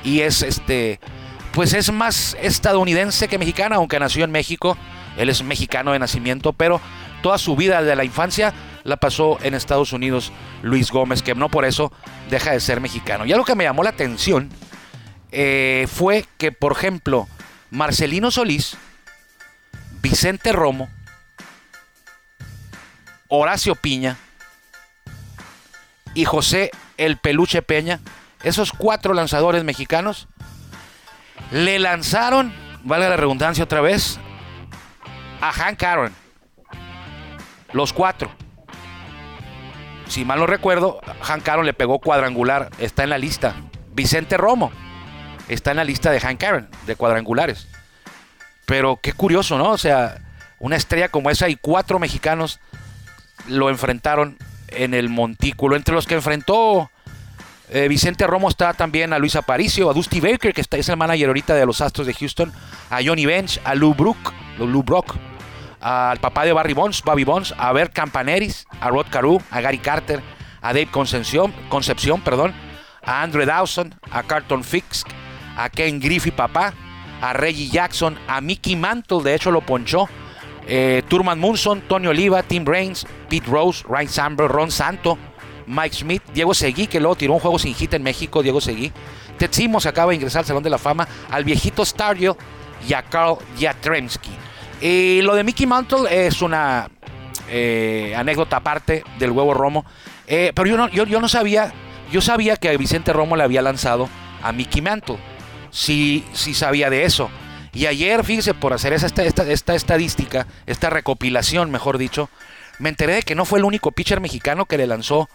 Y 0.04 0.20
es 0.20 0.42
este, 0.42 1.00
pues 1.52 1.72
es 1.72 1.90
más 1.92 2.36
estadounidense 2.40 3.28
que 3.28 3.38
mexicana, 3.38 3.76
aunque 3.76 3.98
nació 3.98 4.24
en 4.24 4.30
México. 4.30 4.76
Él 5.16 5.30
es 5.30 5.42
mexicano 5.42 5.92
de 5.92 5.98
nacimiento, 5.98 6.52
pero 6.52 6.80
toda 7.22 7.38
su 7.38 7.56
vida 7.56 7.82
de 7.82 7.96
la 7.96 8.04
infancia 8.04 8.52
la 8.84 8.98
pasó 8.98 9.38
en 9.42 9.54
Estados 9.54 9.92
Unidos 9.92 10.32
Luis 10.62 10.90
Gómez, 10.90 11.22
que 11.22 11.34
no 11.34 11.48
por 11.48 11.64
eso 11.64 11.92
deja 12.30 12.52
de 12.52 12.60
ser 12.60 12.80
mexicano. 12.80 13.24
Y 13.24 13.32
algo 13.32 13.44
que 13.44 13.54
me 13.54 13.64
llamó 13.64 13.82
la 13.82 13.90
atención 13.90 14.50
eh, 15.32 15.86
fue 15.90 16.26
que, 16.38 16.52
por 16.52 16.72
ejemplo, 16.72 17.26
Marcelino 17.70 18.30
Solís, 18.30 18.76
Vicente 20.02 20.52
Romo, 20.52 20.88
Horacio 23.28 23.74
Piña 23.74 24.16
y 26.14 26.24
José 26.24 26.70
El 26.96 27.18
Peluche 27.18 27.62
Peña, 27.62 28.00
esos 28.42 28.72
cuatro 28.72 29.14
lanzadores 29.14 29.64
mexicanos, 29.64 30.28
le 31.50 31.78
lanzaron, 31.78 32.54
valga 32.84 33.08
la 33.08 33.16
redundancia 33.16 33.64
otra 33.64 33.80
vez, 33.80 34.18
a 35.40 35.52
Hank 35.52 35.82
Aaron. 35.82 36.12
Los 37.72 37.92
cuatro. 37.92 38.30
Si 40.08 40.24
mal 40.24 40.38
no 40.38 40.46
recuerdo, 40.46 41.00
Hank 41.20 41.48
Aaron 41.48 41.66
le 41.66 41.74
pegó 41.74 41.98
cuadrangular. 41.98 42.70
Está 42.78 43.04
en 43.04 43.10
la 43.10 43.18
lista. 43.18 43.54
Vicente 43.92 44.36
Romo 44.36 44.72
está 45.48 45.72
en 45.72 45.78
la 45.78 45.84
lista 45.84 46.10
de 46.10 46.20
Hank 46.20 46.42
Aaron, 46.42 46.68
de 46.86 46.96
cuadrangulares. 46.96 47.68
Pero 48.66 48.98
qué 49.02 49.12
curioso, 49.12 49.58
¿no? 49.58 49.70
O 49.70 49.78
sea, 49.78 50.18
una 50.58 50.76
estrella 50.76 51.08
como 51.08 51.30
esa 51.30 51.48
y 51.48 51.56
cuatro 51.56 51.98
mexicanos 51.98 52.60
lo 53.48 53.70
enfrentaron 53.70 54.36
en 54.68 54.94
el 54.94 55.08
montículo. 55.08 55.76
Entre 55.76 55.94
los 55.94 56.06
que 56.06 56.14
enfrentó 56.14 56.90
eh, 57.68 57.88
Vicente 57.88 58.26
Romo 58.26 58.48
está 58.48 58.74
también 58.74 59.12
a 59.12 59.18
Luis 59.18 59.34
Aparicio, 59.34 59.90
a 59.90 59.92
Dusty 59.92 60.20
Baker, 60.20 60.52
que 60.52 60.60
está, 60.60 60.76
es 60.76 60.88
el 60.88 60.96
manager 60.96 61.28
ahorita 61.28 61.54
de 61.54 61.66
los 61.66 61.80
Astros 61.80 62.06
de 62.06 62.14
Houston, 62.14 62.52
a 62.90 63.00
Johnny 63.04 63.26
Bench, 63.26 63.60
a 63.64 63.74
Lou 63.74 63.94
Brook, 63.94 64.32
Lou 64.58 64.82
Brock, 64.82 65.16
al 65.80 66.18
papá 66.18 66.44
de 66.44 66.52
Barry 66.52 66.74
Bonds, 66.74 67.02
Bobby 67.02 67.24
Bonds, 67.24 67.54
a 67.58 67.72
Bert 67.72 67.92
Campaneris, 67.92 68.66
a 68.80 68.88
Rod 68.90 69.06
Carew, 69.10 69.40
a 69.50 69.60
Gary 69.60 69.78
Carter, 69.78 70.22
a 70.62 70.72
Dave 70.72 70.88
Concepción, 70.90 71.52
Concepción 71.68 72.20
perdón, 72.20 72.54
a 73.02 73.22
Andrew 73.22 73.44
Dawson, 73.44 73.94
a 74.10 74.22
Carlton 74.22 74.62
Fisk, 74.62 75.08
a 75.56 75.68
Ken 75.68 76.00
Griffey 76.00 76.32
papá, 76.32 76.72
a 77.20 77.32
Reggie 77.32 77.68
Jackson, 77.68 78.18
a 78.28 78.40
Mickey 78.40 78.76
Mantle, 78.76 79.22
de 79.22 79.34
hecho 79.34 79.50
lo 79.50 79.60
ponchó, 79.60 80.08
eh, 80.66 81.02
Turman 81.08 81.38
Munson, 81.38 81.82
Tony 81.82 82.06
Oliva, 82.08 82.42
Tim 82.42 82.64
Brains, 82.64 83.06
Pete 83.28 83.46
Rose, 83.48 83.84
Ryan 83.88 84.08
Samber, 84.08 84.48
Ron 84.48 84.70
Santo, 84.70 85.18
Mike 85.66 85.94
Smith, 85.94 86.22
Diego 86.32 86.54
Seguí, 86.54 86.86
que 86.86 87.00
luego 87.00 87.16
tiró 87.16 87.34
un 87.34 87.40
juego 87.40 87.58
sin 87.58 87.74
hit 87.74 87.94
en 87.94 88.02
México, 88.02 88.42
Diego 88.42 88.60
Seguí. 88.60 88.92
Ted 89.38 89.50
se 89.50 89.88
acaba 89.88 90.10
de 90.10 90.16
ingresar 90.16 90.40
al 90.40 90.46
Salón 90.46 90.62
de 90.62 90.70
la 90.70 90.78
Fama, 90.78 91.06
al 91.30 91.44
viejito 91.44 91.84
Stargell 91.84 92.34
y 92.88 92.94
a 92.94 93.02
Carl 93.02 93.36
Jatremski. 93.60 94.30
Y 94.80 95.22
lo 95.22 95.34
de 95.34 95.44
Mickey 95.44 95.66
Mantle 95.66 96.26
es 96.26 96.42
una 96.42 96.88
eh, 97.48 98.14
anécdota 98.16 98.58
aparte 98.58 99.04
del 99.18 99.30
huevo 99.30 99.54
Romo. 99.54 99.84
Eh, 100.26 100.52
pero 100.54 100.68
yo 100.68 100.76
no, 100.76 100.88
yo, 100.88 101.20
no 101.20 101.28
sabía, 101.28 101.72
yo 102.10 102.20
sabía 102.20 102.56
que 102.56 102.76
Vicente 102.76 103.12
Romo 103.12 103.36
le 103.36 103.44
había 103.44 103.62
lanzado 103.62 104.08
a 104.42 104.52
Mickey 104.52 104.82
Mantle. 104.82 105.18
Sí, 105.70 106.24
sí 106.32 106.54
sabía 106.54 106.90
de 106.90 107.04
eso. 107.04 107.30
Y 107.76 107.84
ayer, 107.84 108.24
fíjese, 108.24 108.54
por 108.54 108.72
hacer 108.72 108.94
esta, 108.94 109.22
esta, 109.22 109.42
esta 109.42 109.74
estadística, 109.74 110.46
esta 110.64 110.88
recopilación, 110.88 111.70
mejor 111.70 111.98
dicho, 111.98 112.30
me 112.78 112.88
enteré 112.88 113.16
de 113.16 113.22
que 113.22 113.34
no 113.34 113.44
fue 113.44 113.58
el 113.58 113.66
único 113.66 113.92
pitcher 113.92 114.18
mexicano 114.18 114.64
que 114.64 114.78
le 114.78 114.86
lanzó 114.86 115.28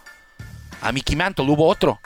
a 0.80 0.90
Mickey 0.90 1.14
Mantle, 1.14 1.48
hubo 1.48 1.68
otro. 1.68 2.00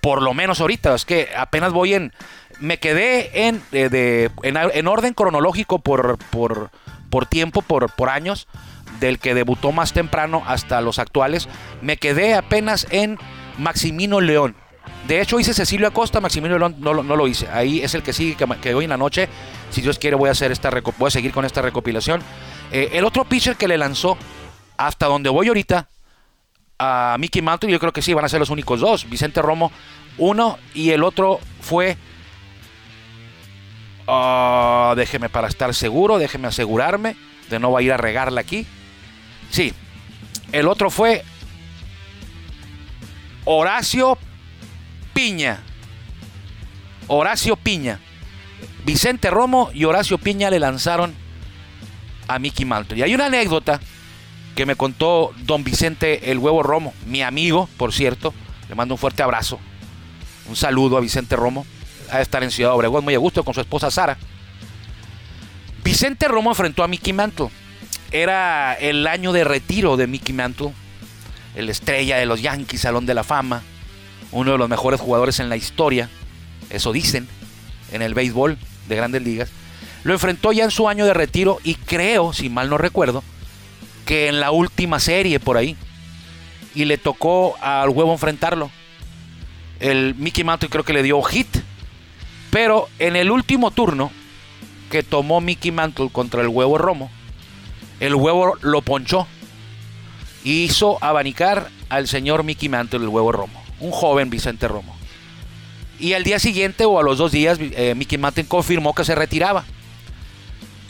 Por 0.00 0.22
lo 0.22 0.32
menos 0.32 0.60
ahorita, 0.60 0.94
es 0.94 1.04
que 1.04 1.30
apenas 1.36 1.72
voy 1.72 1.94
en. 1.94 2.12
Me 2.60 2.78
quedé 2.78 3.48
en, 3.48 3.60
de, 3.72 4.30
en, 4.44 4.86
orden 4.86 5.12
cronológico 5.12 5.80
por, 5.80 6.18
por, 6.30 6.70
por 7.10 7.26
tiempo, 7.26 7.60
por, 7.60 7.92
por 7.92 8.10
años, 8.10 8.46
del 9.00 9.18
que 9.18 9.34
debutó 9.34 9.72
más 9.72 9.92
temprano 9.92 10.44
hasta 10.46 10.80
los 10.82 11.00
actuales. 11.00 11.48
Me 11.82 11.96
quedé 11.96 12.34
apenas 12.34 12.86
en 12.90 13.18
Maximino 13.58 14.20
León. 14.20 14.54
De 15.10 15.20
hecho, 15.20 15.40
hice 15.40 15.52
Cecilio 15.52 15.88
Acosta, 15.88 16.20
Maximiliano 16.20 16.68
León 16.68 16.76
no, 16.78 17.16
lo- 17.16 17.26
hice. 17.26 17.48
Ahí 17.48 17.80
es 17.80 17.96
el 17.96 18.02
que 18.04 18.12
sigue, 18.12 18.36
que, 18.36 18.74
hoy 18.76 18.84
en 18.84 18.90
la 18.90 18.96
noche, 18.96 19.28
si 19.68 19.80
Dios 19.80 19.98
quiere, 19.98 20.14
voy 20.14 20.28
a, 20.28 20.30
hacer 20.30 20.52
esta 20.52 20.70
voy 20.70 21.08
a 21.08 21.10
seguir 21.10 21.32
con 21.32 21.44
esta 21.44 21.60
recopilación. 21.60 22.22
Eh, 22.70 22.90
el 22.92 23.04
otro 23.04 23.24
pitcher 23.24 23.56
que 23.56 23.66
le 23.66 23.76
lanzó, 23.76 24.16
hasta 24.76 25.06
donde 25.06 25.28
voy 25.28 25.48
ahorita, 25.48 25.88
a 26.78 27.16
Mickey 27.18 27.42
Mantle, 27.42 27.72
yo 27.72 27.80
creo 27.80 27.92
que 27.92 28.02
sí, 28.02 28.14
van 28.14 28.24
a 28.24 28.28
ser 28.28 28.38
los 28.38 28.50
únicos 28.50 28.78
dos. 28.78 29.10
Vicente 29.10 29.42
Romo, 29.42 29.72
uno, 30.16 30.60
y 30.74 30.90
el 30.90 31.02
otro 31.02 31.40
fue... 31.60 31.96
ah, 34.06 34.94
déjeme 34.96 35.28
para 35.28 35.48
estar 35.48 35.74
seguro, 35.74 36.18
déjeme 36.18 36.46
asegurarme 36.46 37.16
de 37.48 37.58
no 37.58 37.72
a 37.76 37.82
ir 37.82 37.92
a 37.92 37.96
regarla 37.96 38.42
aquí. 38.42 38.64
Sí, 39.50 39.74
el 40.52 40.68
otro 40.68 40.88
fue 40.88 41.24
Horacio 43.44 44.16
Piña. 45.12 45.60
Horacio 47.06 47.56
Piña. 47.56 48.00
Vicente 48.84 49.30
Romo 49.30 49.70
y 49.74 49.84
Horacio 49.84 50.18
Piña 50.18 50.50
le 50.50 50.58
lanzaron 50.58 51.14
a 52.28 52.38
Mickey 52.38 52.64
Mantle. 52.64 52.98
Y 52.98 53.02
hay 53.02 53.14
una 53.14 53.26
anécdota 53.26 53.80
que 54.54 54.66
me 54.66 54.76
contó 54.76 55.32
don 55.38 55.64
Vicente 55.64 56.30
el 56.30 56.38
Huevo 56.38 56.62
Romo, 56.62 56.94
mi 57.06 57.22
amigo, 57.22 57.68
por 57.76 57.92
cierto. 57.92 58.32
Le 58.68 58.74
mando 58.74 58.94
un 58.94 58.98
fuerte 58.98 59.22
abrazo. 59.22 59.58
Un 60.48 60.56
saludo 60.56 60.96
a 60.96 61.00
Vicente 61.00 61.36
Romo. 61.36 61.66
De 62.12 62.20
estar 62.22 62.42
en 62.42 62.50
Ciudad 62.50 62.74
Obregón 62.74 63.04
muy 63.04 63.14
a 63.14 63.18
gusto 63.18 63.44
con 63.44 63.54
su 63.54 63.60
esposa 63.60 63.90
Sara. 63.90 64.16
Vicente 65.84 66.28
Romo 66.28 66.50
enfrentó 66.50 66.82
a 66.82 66.88
Mickey 66.88 67.12
Mantle. 67.12 67.50
Era 68.10 68.74
el 68.74 69.06
año 69.06 69.32
de 69.32 69.44
retiro 69.44 69.96
de 69.96 70.06
Mickey 70.06 70.34
Mantle. 70.34 70.72
El 71.54 71.68
estrella 71.68 72.16
de 72.16 72.26
los 72.26 72.42
Yankees, 72.42 72.80
Salón 72.80 73.06
de 73.06 73.14
la 73.14 73.24
Fama. 73.24 73.62
Uno 74.32 74.52
de 74.52 74.58
los 74.58 74.68
mejores 74.68 75.00
jugadores 75.00 75.40
en 75.40 75.48
la 75.48 75.56
historia. 75.56 76.08
Eso 76.70 76.92
dicen 76.92 77.28
en 77.92 78.02
el 78.02 78.14
béisbol 78.14 78.58
de 78.88 78.96
grandes 78.96 79.22
ligas. 79.22 79.50
Lo 80.04 80.12
enfrentó 80.12 80.52
ya 80.52 80.64
en 80.64 80.70
su 80.70 80.88
año 80.88 81.04
de 81.04 81.14
retiro 81.14 81.58
y 81.62 81.74
creo, 81.74 82.32
si 82.32 82.48
mal 82.48 82.70
no 82.70 82.78
recuerdo, 82.78 83.22
que 84.06 84.28
en 84.28 84.40
la 84.40 84.50
última 84.50 84.98
serie 84.98 85.40
por 85.40 85.56
ahí. 85.56 85.76
Y 86.74 86.84
le 86.84 86.98
tocó 86.98 87.56
al 87.60 87.88
huevo 87.90 88.12
enfrentarlo. 88.12 88.70
El 89.80 90.14
Mickey 90.14 90.44
Mantle 90.44 90.68
creo 90.68 90.84
que 90.84 90.92
le 90.92 91.02
dio 91.02 91.20
hit. 91.22 91.48
Pero 92.50 92.88
en 92.98 93.16
el 93.16 93.30
último 93.30 93.70
turno 93.70 94.10
que 94.90 95.02
tomó 95.02 95.40
Mickey 95.40 95.70
Mantle 95.70 96.10
contra 96.10 96.42
el 96.42 96.48
huevo 96.48 96.78
Romo, 96.78 97.10
el 98.00 98.14
huevo 98.14 98.56
lo 98.62 98.82
ponchó. 98.82 99.26
Y 100.42 100.64
hizo 100.64 100.98
abanicar 101.02 101.68
al 101.88 102.08
señor 102.08 102.44
Mickey 102.44 102.68
Mantle, 102.68 103.00
el 103.00 103.08
huevo 103.08 103.32
Romo. 103.32 103.59
Un 103.80 103.90
joven 103.90 104.30
Vicente 104.30 104.68
Romo. 104.68 104.96
Y 105.98 106.14
al 106.14 106.24
día 106.24 106.38
siguiente 106.38 106.84
o 106.84 106.98
a 106.98 107.02
los 107.02 107.18
dos 107.18 107.32
días, 107.32 107.58
eh, 107.60 107.94
Mickey 107.96 108.18
Mantle 108.18 108.46
confirmó 108.46 108.94
que 108.94 109.04
se 109.04 109.14
retiraba. 109.14 109.64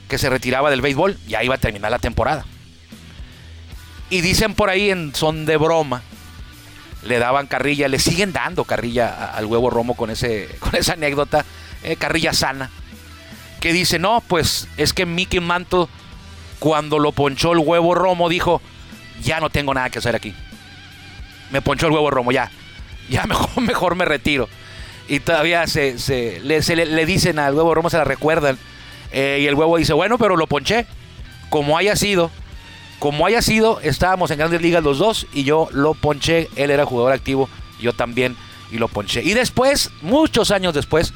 Que 0.09 0.19
se 0.19 0.31
retiraba 0.31 0.71
del 0.71 0.81
béisbol. 0.83 1.19
Ya 1.27 1.43
iba 1.43 1.55
a 1.55 1.59
terminar 1.59 1.91
la 1.91 1.99
temporada. 1.99 2.45
Y 4.09 4.21
dicen 4.23 4.55
por 4.55 4.71
ahí 4.71 4.91
en 4.91 5.15
son 5.15 5.47
de 5.47 5.57
broma. 5.57 6.03
Le 7.03 7.19
daban 7.19 7.47
carrilla, 7.47 7.89
le 7.89 7.99
siguen 7.99 8.33
dando 8.33 8.65
carrilla 8.65 9.33
al 9.33 9.47
huevo 9.47 9.71
Romo 9.71 9.95
con, 9.95 10.11
ese, 10.11 10.49
con 10.59 10.75
esa 10.77 10.93
anécdota. 10.95 11.45
eh, 11.83 11.97
carrilla 11.97 12.33
sana. 12.33 12.71
Que 13.61 13.73
dice, 13.73 13.99
no, 13.99 14.23
pues 14.27 14.69
es 14.77 14.93
que 14.93 15.07
Mickey 15.07 15.41
Mantle, 15.41 15.87
cuando 16.59 16.99
lo 16.99 17.13
ponchó 17.13 17.53
el 17.53 17.59
huevo 17.59 17.95
Romo, 17.95 18.29
dijo, 18.29 18.61
ya 19.23 19.39
no 19.41 19.51
tengo 19.51 19.75
nada 19.75 19.91
que 19.91 19.99
hacer 19.99 20.15
aquí. 20.17 20.35
Me 21.51 21.61
ponchó 21.63 21.87
el 21.87 21.93
huevo 21.93 22.11
Romo, 22.11 22.33
ya. 22.33 22.51
Ya 23.21 23.27
mejor, 23.27 23.63
mejor 23.63 23.95
me 23.97 24.05
retiro. 24.05 24.49
Y 25.09 25.19
todavía 25.19 25.67
se, 25.67 25.97
le, 26.45 27.07
dicen 27.07 27.41
al 27.41 27.55
huevo 27.55 27.75
Romo, 27.75 27.91
se 27.91 27.99
la 27.99 28.05
recuerdan. 28.05 28.57
Eh, 29.13 29.41
y 29.43 29.47
el 29.47 29.57
huevo 29.57 29.77
dice, 29.77 29.93
bueno, 29.93 30.17
pero 30.17 30.37
lo 30.37 30.47
ponché. 30.47 30.87
Como 31.49 31.77
haya 31.77 31.97
sido, 31.97 32.31
como 33.01 33.27
haya 33.27 33.43
sido, 33.43 33.81
estábamos 33.81 34.31
en 34.31 34.39
grandes 34.39 34.63
ligas 34.63 34.85
los 34.85 34.99
dos 34.99 35.27
y 35.33 35.43
yo 35.43 35.69
lo 35.73 35.95
ponché. 35.95 36.49
Él 36.55 36.71
era 36.71 36.87
jugador 36.87 37.13
activo, 37.13 37.49
yo 37.81 37.93
también, 37.93 38.37
y 38.71 38.79
lo 38.79 38.87
ponché. 38.87 39.25
Y 39.25 39.35
después, 39.35 39.91
muchos 40.01 40.53
años 40.53 40.75
después, 40.75 41.13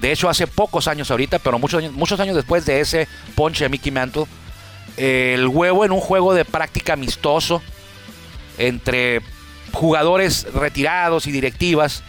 de 0.00 0.10
hecho 0.10 0.28
hace 0.28 0.48
pocos 0.48 0.88
años 0.88 1.12
ahorita, 1.12 1.38
pero 1.38 1.60
muchos 1.60 1.78
años, 1.78 1.92
muchos 1.92 2.18
años 2.18 2.34
después 2.34 2.66
de 2.66 2.80
ese 2.80 3.06
ponche 3.36 3.64
a 3.64 3.68
Mickey 3.68 3.92
Mantle, 3.92 4.24
el 4.96 5.46
huevo 5.46 5.84
en 5.84 5.92
un 5.92 6.00
juego 6.00 6.34
de 6.34 6.44
práctica 6.44 6.94
amistoso 6.94 7.62
entre 8.58 9.22
jugadores 9.72 10.46
retirados 10.52 11.26
y 11.26 11.32
directivas, 11.32 12.02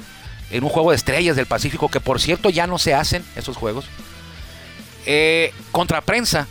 en 0.52 0.64
un 0.64 0.70
juego 0.70 0.92
de 0.92 0.96
estrellas 0.98 1.36
del 1.36 1.46
Pacífico, 1.46 1.90
que 1.90 2.00
por 2.00 2.22
cierto 2.22 2.50
ya 2.50 2.68
no 2.68 2.78
se 2.78 2.94
hacen 2.94 3.24
esos 3.36 3.58
juegos, 3.58 3.86
eh, 5.06 5.54
contra 5.72 6.02
prensa, 6.02 6.48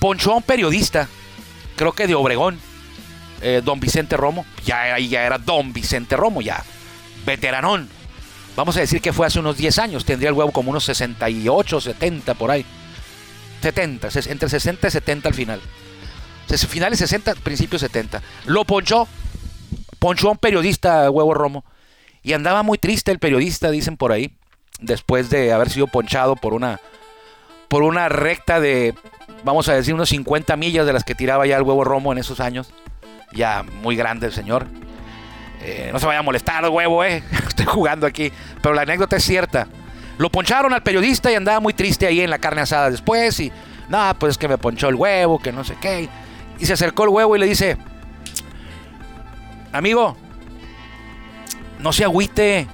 ponchó 0.00 0.32
a 0.32 0.36
un 0.36 0.42
periodista, 0.42 1.08
creo 1.76 1.92
que 1.92 2.06
de 2.06 2.14
Obregón, 2.14 2.58
eh, 3.42 3.60
don 3.64 3.80
Vicente 3.80 4.16
Romo, 4.16 4.44
ya, 4.64 4.94
ahí 4.94 5.08
ya 5.08 5.24
era 5.24 5.38
don 5.38 5.72
Vicente 5.72 6.16
Romo, 6.16 6.40
ya 6.42 6.64
veteranón. 7.24 7.88
Vamos 8.56 8.76
a 8.76 8.80
decir 8.80 9.00
que 9.02 9.12
fue 9.12 9.26
hace 9.26 9.38
unos 9.38 9.56
10 9.58 9.78
años, 9.78 10.04
tendría 10.04 10.30
el 10.30 10.34
huevo 10.34 10.50
como 10.52 10.70
unos 10.70 10.84
68, 10.84 11.80
70 11.80 12.34
por 12.34 12.50
ahí. 12.50 12.64
70, 13.62 14.08
ses- 14.08 14.30
entre 14.30 14.48
60 14.48 14.88
y 14.88 14.90
70 14.90 15.28
al 15.28 15.34
final. 15.34 15.60
Finales 16.68 17.00
60, 17.00 17.34
principios 17.34 17.80
70. 17.82 18.22
Lo 18.46 18.64
ponchó, 18.64 19.08
ponchó 20.06 20.28
a 20.28 20.32
un 20.32 20.38
periodista, 20.38 21.10
huevo 21.10 21.34
Romo, 21.34 21.64
y 22.22 22.32
andaba 22.32 22.62
muy 22.62 22.78
triste 22.78 23.10
el 23.10 23.18
periodista, 23.18 23.72
dicen 23.72 23.96
por 23.96 24.12
ahí, 24.12 24.30
después 24.78 25.30
de 25.30 25.52
haber 25.52 25.68
sido 25.68 25.88
ponchado 25.88 26.36
por 26.36 26.54
una, 26.54 26.80
por 27.66 27.82
una 27.82 28.08
recta 28.08 28.60
de, 28.60 28.94
vamos 29.42 29.68
a 29.68 29.74
decir, 29.74 29.94
unos 29.94 30.10
50 30.10 30.56
millas 30.56 30.86
de 30.86 30.92
las 30.92 31.02
que 31.02 31.16
tiraba 31.16 31.44
ya 31.44 31.56
el 31.56 31.64
huevo 31.64 31.82
Romo 31.82 32.12
en 32.12 32.18
esos 32.18 32.38
años. 32.38 32.72
Ya 33.32 33.64
muy 33.82 33.96
grande 33.96 34.28
el 34.28 34.32
señor. 34.32 34.68
Eh, 35.60 35.90
no 35.92 35.98
se 35.98 36.06
vaya 36.06 36.20
a 36.20 36.22
molestar, 36.22 36.64
huevo, 36.68 37.02
eh. 37.02 37.24
Estoy 37.48 37.66
jugando 37.66 38.06
aquí. 38.06 38.30
Pero 38.62 38.76
la 38.76 38.82
anécdota 38.82 39.16
es 39.16 39.24
cierta. 39.24 39.66
Lo 40.18 40.30
poncharon 40.30 40.72
al 40.72 40.84
periodista 40.84 41.32
y 41.32 41.34
andaba 41.34 41.58
muy 41.58 41.74
triste 41.74 42.06
ahí 42.06 42.20
en 42.20 42.30
la 42.30 42.38
carne 42.38 42.60
asada 42.60 42.90
después. 42.90 43.40
Y, 43.40 43.50
no, 43.88 44.16
pues 44.20 44.32
es 44.32 44.38
que 44.38 44.46
me 44.46 44.56
ponchó 44.56 44.88
el 44.88 44.94
huevo, 44.94 45.40
que 45.40 45.50
no 45.50 45.64
sé 45.64 45.74
qué. 45.80 46.08
Y 46.60 46.66
se 46.66 46.74
acercó 46.74 47.02
el 47.02 47.08
huevo 47.08 47.34
y 47.34 47.40
le 47.40 47.46
dice, 47.46 47.76
amigo, 49.76 50.16
no 51.78 51.92
se 51.92 52.04
agüite, 52.04 52.66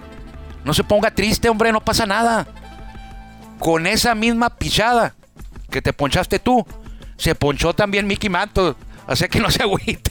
no 0.64 0.75
se 0.75 0.85
ponga 0.85 1.11
triste, 1.11 1.49
hombre, 1.49 1.73
no 1.73 1.80
pasa 1.80 2.06
nada. 2.06 2.47
Con 3.59 3.87
esa 3.87 4.14
misma 4.14 4.50
pichada 4.50 5.14
que 5.71 5.82
te 5.82 5.92
ponchaste 5.92 6.38
tú, 6.38 6.66
se 7.16 7.35
ponchó 7.35 7.75
también 7.75 8.06
Mickey 8.06 8.30
Mantle. 8.30 8.75
Sea 9.14 9.28
que 9.28 9.40
no 9.40 9.50
se 9.50 9.62
agüite. 9.62 10.11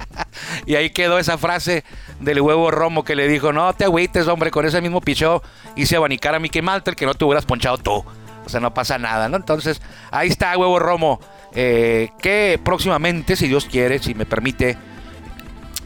y 0.66 0.76
ahí 0.76 0.90
quedó 0.90 1.18
esa 1.18 1.36
frase 1.38 1.84
del 2.20 2.40
huevo 2.40 2.70
romo 2.70 3.04
que 3.04 3.16
le 3.16 3.28
dijo, 3.28 3.52
no 3.52 3.72
te 3.74 3.84
agüites, 3.84 4.28
hombre, 4.28 4.50
con 4.50 4.64
ese 4.64 4.80
mismo 4.80 5.00
pichó 5.00 5.42
hice 5.76 5.96
abanicar 5.96 6.34
a 6.34 6.38
Mickey 6.38 6.62
Mantle 6.62 6.94
que 6.94 7.06
no 7.06 7.14
te 7.14 7.24
hubieras 7.24 7.46
ponchado 7.46 7.78
tú. 7.78 8.04
O 8.44 8.48
sea, 8.48 8.60
no 8.60 8.74
pasa 8.74 8.98
nada, 8.98 9.28
¿no? 9.28 9.36
Entonces, 9.36 9.80
ahí 10.10 10.28
está 10.28 10.56
huevo 10.56 10.78
romo. 10.78 11.20
eh, 11.54 12.10
que 12.20 12.58
próximamente, 12.62 13.36
si 13.36 13.46
Dios 13.46 13.66
quiere, 13.66 13.98
si 13.98 14.14
me 14.14 14.24
permite, 14.24 14.78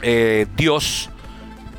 eh, 0.01 0.47
Dios 0.55 1.09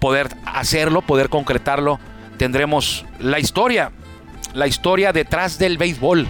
poder 0.01 0.29
hacerlo, 0.45 1.03
poder 1.03 1.29
concretarlo, 1.29 1.99
tendremos 2.37 3.05
la 3.19 3.39
historia, 3.39 3.93
la 4.55 4.67
historia 4.67 5.13
detrás 5.13 5.59
del 5.59 5.79
béisbol, 5.79 6.27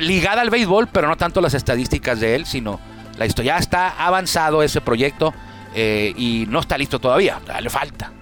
ligada 0.00 0.42
al 0.42 0.50
béisbol, 0.50 0.88
pero 0.88 1.08
no 1.08 1.16
tanto 1.16 1.40
las 1.40 1.54
estadísticas 1.54 2.20
de 2.20 2.34
él, 2.34 2.46
sino 2.46 2.80
la 3.18 3.26
historia. 3.26 3.54
Ya 3.54 3.58
está 3.58 3.88
avanzado 3.88 4.62
ese 4.62 4.80
proyecto 4.80 5.32
eh, 5.74 6.12
y 6.16 6.46
no 6.48 6.60
está 6.60 6.78
listo 6.78 6.98
todavía, 6.98 7.40
dale 7.46 7.70
falta, 7.70 8.12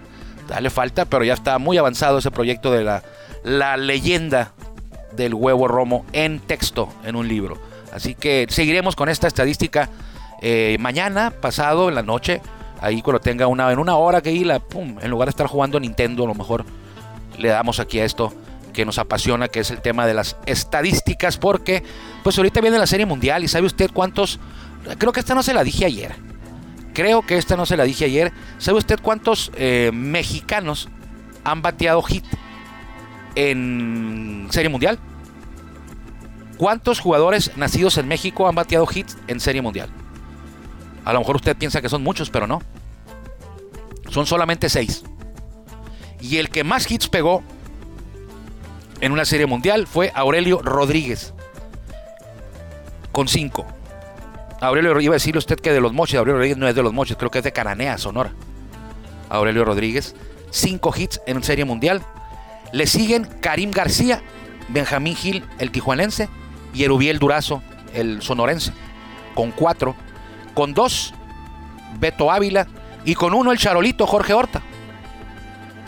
dale 0.49 0.71
falta, 0.71 1.05
pero 1.05 1.25
ya 1.25 1.35
está 1.35 1.59
muy 1.59 1.79
avanzado 1.79 2.19
ese 2.19 2.31
proyecto 2.31 2.71
de 2.71 2.85
la, 2.85 3.03
la 3.45 3.77
leyenda 3.77 4.53
del 5.13 5.35
huevo 5.35 5.69
romo 5.69 6.05
en 6.13 6.41
texto, 6.41 6.89
en 7.05 7.17
un 7.17 7.29
libro. 7.29 7.59
Así 7.93 8.15
que 8.15 8.47
seguiremos 8.49 8.95
con 8.95 9.09
esta 9.09 9.27
estadística 9.27 9.89
eh, 10.43 10.77
mañana, 10.81 11.31
pasado, 11.31 11.89
en 11.89 11.95
la 11.95 12.03
noche. 12.03 12.41
Ahí 12.81 13.03
cuando 13.03 13.21
tenga 13.21 13.47
una, 13.47 13.71
en 13.73 13.79
una 13.79 13.97
hora 13.97 14.23
que 14.23 14.33
ir, 14.33 14.47
la, 14.47 14.59
pum, 14.59 14.97
en 15.01 15.11
lugar 15.11 15.27
de 15.27 15.31
estar 15.31 15.47
jugando 15.47 15.79
Nintendo, 15.79 16.25
a 16.25 16.27
lo 16.27 16.35
mejor 16.35 16.65
le 17.39 17.49
damos 17.49 17.79
aquí 17.81 18.01
a 18.01 18.05
esto 18.05 18.33
que 18.73 18.85
nos 18.85 18.99
apasiona, 18.99 19.49
que 19.49 19.61
es 19.61 19.71
el 19.71 19.81
tema 19.83 20.07
de 20.07 20.15
las 20.15 20.37
estadísticas, 20.47 21.37
porque 21.37 21.83
pues 22.23 22.39
ahorita 22.39 22.61
viene 22.61 22.79
la 22.79 22.87
Serie 22.87 23.07
Mundial 23.07 23.45
y 23.45 23.49
sabe 23.49 23.67
usted 23.67 23.91
cuántos, 23.93 24.39
creo 24.99 25.13
que 25.13 25.21
esta 25.21 25.35
no 25.35 25.43
se 25.43 25.53
la 25.53 25.65
dije 25.65 25.85
ayer, 25.85 26.15
creo 26.95 27.23
que 27.23 27.37
esta 27.37 27.57
no 27.57 27.67
se 27.67 27.77
la 27.77 27.85
dije 27.85 28.05
ayer, 28.05 28.33
¿sabe 28.59 28.79
usted 28.79 28.99
cuántos 29.03 29.51
eh, 29.57 29.91
mexicanos 29.93 30.89
han 31.45 31.63
bateado 31.63 32.03
hit 32.03 32.25
en 33.35 34.49
Serie 34.51 34.71
Mundial? 34.71 34.99
¿Cuántos 36.57 37.01
jugadores 37.01 37.57
nacidos 37.57 37.97
en 37.97 38.07
México 38.07 38.47
han 38.47 38.55
bateado 38.55 38.87
hits 38.93 39.17
en 39.29 39.41
Serie 39.41 39.63
Mundial? 39.63 39.89
A 41.05 41.13
lo 41.13 41.21
mejor 41.21 41.37
usted 41.37 41.57
piensa 41.57 41.81
que 41.81 41.89
son 41.89 42.03
muchos, 42.03 42.29
pero 42.29 42.47
no. 42.47 42.61
Son 44.11 44.27
solamente 44.27 44.69
seis. 44.69 45.03
Y 46.21 46.37
el 46.37 46.51
que 46.51 46.65
más 46.65 46.91
hits 46.91 47.09
pegó 47.09 47.43
en 49.01 49.13
una 49.13 49.25
serie 49.25 49.47
mundial 49.47 49.87
fue 49.87 50.13
Aurelio 50.15 50.61
Rodríguez, 50.63 51.33
con 53.13 53.29
5. 53.29 53.67
Aurelio, 54.61 55.01
iba 55.01 55.13
a 55.13 55.17
decirle 55.17 55.39
usted 55.39 55.59
que 55.59 55.73
de 55.73 55.81
los 55.81 55.93
moches, 55.93 56.19
Aurelio 56.19 56.37
Rodríguez 56.37 56.59
no 56.59 56.69
es 56.69 56.75
de 56.75 56.83
los 56.83 56.93
moches, 56.93 57.17
creo 57.17 57.31
que 57.31 57.39
es 57.39 57.45
de 57.45 57.53
Cananea, 57.53 57.97
Sonora. 57.97 58.33
Aurelio 59.31 59.65
Rodríguez, 59.65 60.15
5 60.51 60.95
hits 60.97 61.21
en 61.27 61.43
serie 61.43 61.65
mundial. 61.65 62.03
Le 62.73 62.87
siguen 62.87 63.27
Karim 63.41 63.71
García, 63.71 64.23
Benjamín 64.69 65.17
Gil, 65.17 65.45
el 65.59 65.71
tijuanense, 65.71 66.29
y 66.75 66.85
Erubiel 66.85 67.19
Durazo, 67.19 67.63
el 67.95 68.21
sonorense, 68.21 68.73
con 69.35 69.51
4. 69.51 69.97
Con 70.53 70.75
2, 70.75 71.15
Beto 71.99 72.31
Ávila, 72.31 72.67
y 73.05 73.15
con 73.15 73.35
uno 73.35 73.53
el 73.53 73.59
charolito 73.59 74.07
Jorge 74.07 74.35
Horta. 74.35 74.63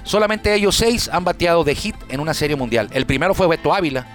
Solamente 0.05 0.55
ellos 0.55 0.77
seis 0.77 1.09
han 1.13 1.25
bateado 1.25 1.65
de 1.65 1.75
hit 1.75 1.95
en 2.09 2.21
una 2.21 2.35
serie 2.35 2.57
mundial. 2.57 2.89
El 2.93 3.07
primero 3.07 3.35
fue 3.35 3.47
Beto 3.47 3.73
Ávila, 3.73 4.07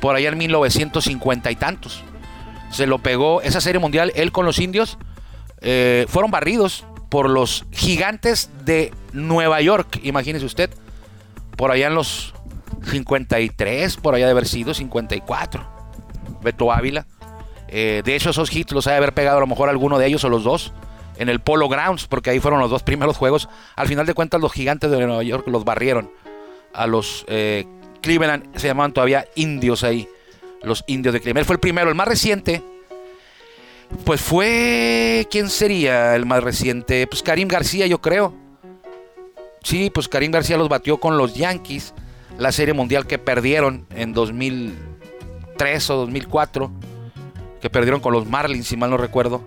por 0.00 0.14
allá 0.14 0.28
en 0.28 0.38
1950 0.38 1.50
y 1.50 1.56
tantos. 1.56 2.02
Se 2.70 2.86
lo 2.86 2.98
pegó 2.98 3.40
esa 3.42 3.60
serie 3.60 3.80
mundial, 3.80 4.12
él 4.14 4.32
con 4.32 4.46
los 4.46 4.58
indios. 4.58 4.98
eh, 5.62 6.04
fueron 6.08 6.30
barridos 6.30 6.84
por 7.08 7.30
los 7.30 7.64
gigantes 7.72 8.50
de 8.64 8.92
Nueva 9.12 9.60
York, 9.60 10.00
imagínese 10.02 10.44
usted. 10.44 10.70
Por 11.56 11.70
allá 11.70 11.86
en 11.86 11.94
los 11.94 12.34
53, 12.90 13.96
por 13.96 14.14
allá 14.14 14.26
de 14.26 14.32
haber 14.32 14.46
sido 14.46 14.74
54. 14.74 15.66
Beto 16.42 16.70
Ávila. 16.70 17.06
Eh, 17.68 18.02
de 18.04 18.14
hecho, 18.14 18.30
esos 18.30 18.54
hits 18.54 18.72
los 18.72 18.86
ha 18.86 18.92
de 18.92 18.98
haber 18.98 19.14
pegado 19.14 19.38
a 19.38 19.40
lo 19.40 19.46
mejor 19.46 19.68
alguno 19.68 19.98
de 19.98 20.06
ellos 20.06 20.22
o 20.24 20.28
los 20.28 20.44
dos 20.44 20.72
en 21.18 21.28
el 21.28 21.40
Polo 21.40 21.68
Grounds, 21.68 22.06
porque 22.06 22.30
ahí 22.30 22.40
fueron 22.40 22.60
los 22.60 22.70
dos 22.70 22.82
primeros 22.82 23.16
juegos. 23.16 23.48
Al 23.74 23.88
final 23.88 24.06
de 24.06 24.14
cuentas, 24.14 24.40
los 24.40 24.52
gigantes 24.52 24.90
de 24.90 24.98
Nueva 25.06 25.22
York 25.22 25.46
los 25.48 25.64
barrieron 25.64 26.10
a 26.72 26.86
los 26.86 27.24
eh, 27.28 27.66
Cleveland, 28.02 28.56
se 28.56 28.66
llamaban 28.68 28.92
todavía 28.92 29.26
indios 29.34 29.82
ahí, 29.82 30.08
los 30.62 30.84
indios 30.86 31.12
de 31.14 31.20
Cleveland. 31.20 31.38
Él 31.42 31.44
fue 31.46 31.54
el 31.54 31.60
primero, 31.60 31.88
el 31.88 31.94
más 31.94 32.08
reciente. 32.08 32.62
Pues 34.04 34.20
fue. 34.20 35.26
¿Quién 35.30 35.48
sería 35.48 36.16
el 36.16 36.26
más 36.26 36.42
reciente? 36.42 37.06
Pues 37.06 37.22
Karim 37.22 37.48
García, 37.48 37.86
yo 37.86 38.00
creo. 38.00 38.34
Sí, 39.62 39.90
pues 39.90 40.08
Karim 40.08 40.32
García 40.32 40.56
los 40.56 40.68
batió 40.68 40.98
con 40.98 41.18
los 41.18 41.34
Yankees. 41.34 41.94
La 42.38 42.52
serie 42.52 42.74
mundial 42.74 43.06
que 43.06 43.18
perdieron 43.18 43.86
en 43.94 44.12
2003 44.12 45.90
o 45.90 45.96
2004. 45.96 46.70
Que 47.60 47.70
perdieron 47.70 48.00
con 48.00 48.12
los 48.12 48.26
Marlins, 48.26 48.66
si 48.66 48.76
mal 48.76 48.90
no 48.90 48.96
recuerdo 48.96 49.44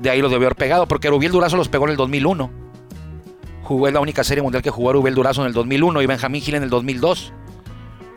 de 0.00 0.10
ahí 0.10 0.20
los 0.20 0.30
debió 0.30 0.46
haber 0.46 0.56
pegado, 0.56 0.86
porque 0.86 1.08
Rubiel 1.08 1.32
Durazo 1.32 1.56
los 1.56 1.68
pegó 1.68 1.84
en 1.84 1.90
el 1.92 1.96
2001. 1.96 2.50
Jugó 3.62 3.90
la 3.90 4.00
única 4.00 4.24
serie 4.24 4.42
mundial 4.42 4.62
que 4.62 4.70
jugó 4.70 4.92
Rubiel 4.92 5.14
Durazo 5.14 5.42
en 5.42 5.48
el 5.48 5.52
2001 5.52 6.02
y 6.02 6.06
Benjamín 6.06 6.42
Gil 6.42 6.54
en 6.56 6.62
el 6.62 6.70
2002, 6.70 7.32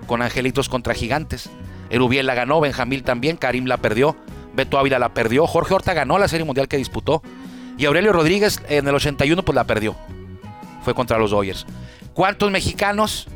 con 0.08 0.22
Angelitos 0.22 0.70
contra 0.70 0.94
Gigantes. 0.94 1.50
Erubiel 1.90 2.26
la 2.26 2.34
ganó, 2.34 2.60
Benjamín 2.60 3.04
también, 3.04 3.38
Karim 3.38 3.66
la 3.66 3.78
perdió, 3.78 4.16
Beto 4.56 4.80
Ávila 4.80 4.98
la 4.98 5.14
perdió, 5.14 5.46
Jorge 5.46 5.74
Horta 5.74 5.94
ganó 5.94 6.18
la 6.18 6.28
serie 6.28 6.46
mundial 6.46 6.68
que 6.68 6.78
disputó 6.78 7.22
y 7.78 7.86
Aurelio 7.86 8.14
Rodríguez 8.14 8.62
en 8.70 8.88
el 8.88 8.96
81 8.96 9.44
pues 9.44 9.56
la 9.56 9.66
perdió. 9.66 9.96
Fue 10.84 10.94
contra 10.94 11.18
los 11.18 11.32
Dodgers. 11.32 11.66
¿Cuántos 12.14 12.52
mexicanos? 12.52 13.28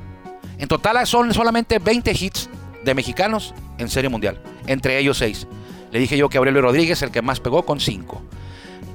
En 0.57 0.67
total 0.67 1.05
son 1.05 1.33
solamente 1.33 1.79
20 1.79 2.11
hits 2.11 2.49
de 2.83 2.93
mexicanos 2.93 3.53
en 3.77 3.89
serie 3.89 4.09
mundial, 4.09 4.41
entre 4.65 4.97
ellos 4.97 5.17
6. 5.17 5.47
Le 5.91 5.99
dije 5.99 6.17
yo 6.17 6.29
que 6.29 6.37
Aurelio 6.37 6.61
Rodríguez, 6.61 7.01
el 7.01 7.11
que 7.11 7.21
más 7.21 7.39
pegó, 7.39 7.65
con 7.65 7.79
5. 7.79 8.21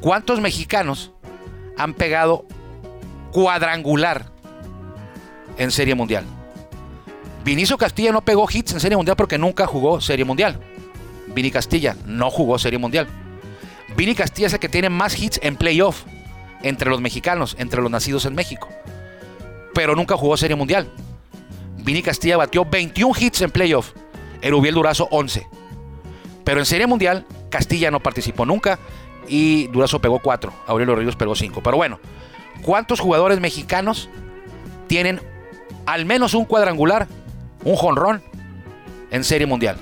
¿Cuántos 0.00 0.40
mexicanos 0.40 1.12
han 1.76 1.94
pegado 1.94 2.44
cuadrangular 3.32 4.26
en 5.58 5.70
Serie 5.70 5.94
Mundial? 5.94 6.24
Vinicio 7.44 7.76
Castilla 7.76 8.12
no 8.12 8.22
pegó 8.22 8.46
hits 8.50 8.72
en 8.72 8.80
Serie 8.80 8.96
Mundial 8.96 9.16
porque 9.16 9.38
nunca 9.38 9.66
jugó 9.66 10.00
Serie 10.00 10.24
Mundial. 10.24 10.60
Vini 11.34 11.50
Castilla 11.50 11.96
no 12.06 12.30
jugó 12.30 12.58
Serie 12.58 12.78
Mundial. 12.78 13.08
Vini 13.96 14.14
Castilla 14.14 14.46
es 14.46 14.52
el 14.52 14.60
que 14.60 14.68
tiene 14.68 14.90
más 14.90 15.20
hits 15.20 15.40
en 15.42 15.56
playoff 15.56 16.04
entre 16.62 16.88
los 16.88 17.00
mexicanos, 17.00 17.56
entre 17.58 17.82
los 17.82 17.90
nacidos 17.90 18.26
en 18.26 18.34
México. 18.34 18.68
Pero 19.74 19.96
nunca 19.96 20.16
jugó 20.16 20.36
Serie 20.36 20.56
Mundial. 20.56 20.88
Vini 21.78 22.02
Castilla 22.02 22.36
batió 22.36 22.64
21 22.64 23.14
hits 23.18 23.42
en 23.42 23.50
playoff. 23.50 23.92
Erubiel 24.40 24.74
Durazo 24.74 25.08
11. 25.10 25.46
Pero 26.44 26.60
en 26.60 26.66
Serie 26.66 26.86
Mundial, 26.86 27.26
Castilla 27.50 27.90
no 27.90 28.00
participó 28.00 28.46
nunca 28.46 28.78
y 29.28 29.68
Durazo 29.68 30.00
pegó 30.00 30.18
4. 30.18 30.52
Aurelio 30.66 30.96
Ríos 30.96 31.16
pegó 31.16 31.34
5. 31.34 31.62
Pero 31.62 31.76
bueno, 31.76 32.00
¿cuántos 32.62 33.00
jugadores 33.00 33.40
mexicanos 33.40 34.08
tienen 34.86 35.20
al 35.86 36.04
menos 36.04 36.34
un 36.34 36.44
cuadrangular, 36.44 37.06
un 37.64 37.76
jonrón 37.76 38.22
en 39.10 39.24
Serie 39.24 39.46
Mundial? 39.46 39.76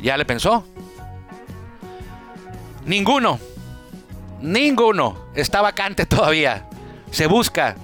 ¿Ya 0.00 0.16
le 0.16 0.24
pensó? 0.24 0.64
Ninguno. 2.86 3.38
Ninguno. 4.40 5.16
Está 5.34 5.60
vacante 5.60 6.06
todavía. 6.06 6.68
Se 7.10 7.26
busca. 7.26 7.76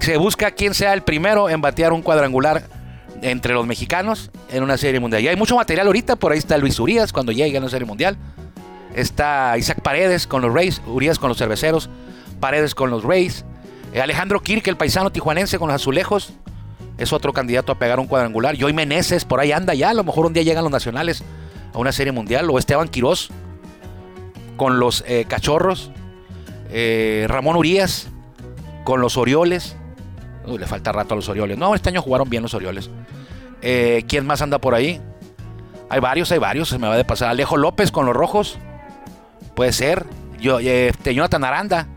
Se 0.00 0.16
busca 0.16 0.52
quién 0.52 0.74
sea 0.74 0.92
el 0.92 1.02
primero 1.02 1.50
en 1.50 1.60
batear 1.60 1.92
un 1.92 2.02
cuadrangular 2.02 2.77
entre 3.22 3.54
los 3.54 3.66
mexicanos 3.66 4.30
en 4.50 4.62
una 4.62 4.76
serie 4.76 5.00
mundial. 5.00 5.22
Y 5.22 5.28
hay 5.28 5.36
mucho 5.36 5.56
material 5.56 5.86
ahorita, 5.86 6.16
por 6.16 6.32
ahí 6.32 6.38
está 6.38 6.56
Luis 6.58 6.78
Urias 6.78 7.12
cuando 7.12 7.32
llegue 7.32 7.56
a 7.56 7.60
una 7.60 7.68
serie 7.68 7.86
mundial. 7.86 8.16
Está 8.94 9.56
Isaac 9.58 9.80
Paredes 9.82 10.26
con 10.26 10.42
los 10.42 10.52
Rays, 10.52 10.80
Urias 10.86 11.18
con 11.18 11.28
los 11.28 11.38
cerveceros, 11.38 11.88
Paredes 12.40 12.74
con 12.74 12.90
los 12.90 13.04
Rays. 13.04 13.44
Eh, 13.92 14.00
Alejandro 14.00 14.40
Kirk, 14.40 14.66
el 14.68 14.76
paisano 14.76 15.10
tijuanense 15.10 15.58
con 15.58 15.68
los 15.68 15.76
azulejos, 15.76 16.32
es 16.98 17.12
otro 17.12 17.32
candidato 17.32 17.72
a 17.72 17.78
pegar 17.78 18.00
un 18.00 18.06
cuadrangular. 18.06 18.56
Joy 18.56 18.72
Meneses, 18.72 19.24
por 19.24 19.40
ahí 19.40 19.52
anda 19.52 19.74
ya, 19.74 19.90
a 19.90 19.94
lo 19.94 20.04
mejor 20.04 20.26
un 20.26 20.32
día 20.32 20.42
llegan 20.42 20.64
los 20.64 20.72
nacionales 20.72 21.22
a 21.72 21.78
una 21.78 21.92
serie 21.92 22.12
mundial. 22.12 22.50
O 22.50 22.58
Esteban 22.58 22.88
Quirós 22.88 23.30
con 24.56 24.80
los 24.80 25.04
eh, 25.06 25.24
cachorros. 25.28 25.90
Eh, 26.70 27.26
Ramón 27.28 27.56
Urias 27.56 28.08
con 28.84 29.00
los 29.00 29.16
Orioles. 29.16 29.76
Le 30.56 30.66
falta 30.66 30.92
rato 30.92 31.14
a 31.14 31.16
los 31.16 31.28
Orioles. 31.28 31.58
No, 31.58 31.74
este 31.74 31.88
año 31.90 32.00
jugaron 32.00 32.30
bien 32.30 32.42
los 32.42 32.54
Orioles. 32.54 32.88
Eh, 33.60 34.04
¿Quién 34.08 34.24
más 34.24 34.40
anda 34.40 34.58
por 34.60 34.74
ahí? 34.74 35.00
Hay 35.90 36.00
varios, 36.00 36.30
hay 36.32 36.38
varios. 36.38 36.68
Se 36.68 36.78
me 36.78 36.86
va 36.88 36.96
de 36.96 37.04
pasar. 37.04 37.28
Alejo 37.28 37.56
López 37.56 37.90
con 37.90 38.06
los 38.06 38.14
Rojos. 38.16 38.58
Puede 39.54 39.72
ser. 39.72 40.06
Yo, 40.40 40.60
este, 40.60 41.14
Jonathan 41.14 41.42
Aranda 41.44 41.88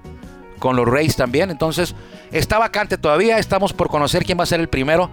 con 0.60 0.76
los 0.76 0.88
Rays 0.88 1.16
también. 1.16 1.52
Entonces, 1.52 1.96
está 2.32 2.58
vacante 2.58 2.98
todavía. 2.98 3.38
Estamos 3.38 3.74
por 3.74 3.88
conocer 3.90 4.26
quién 4.26 4.40
va 4.40 4.44
a 4.44 4.48
ser 4.48 4.60
el 4.60 4.70
primero. 4.70 5.10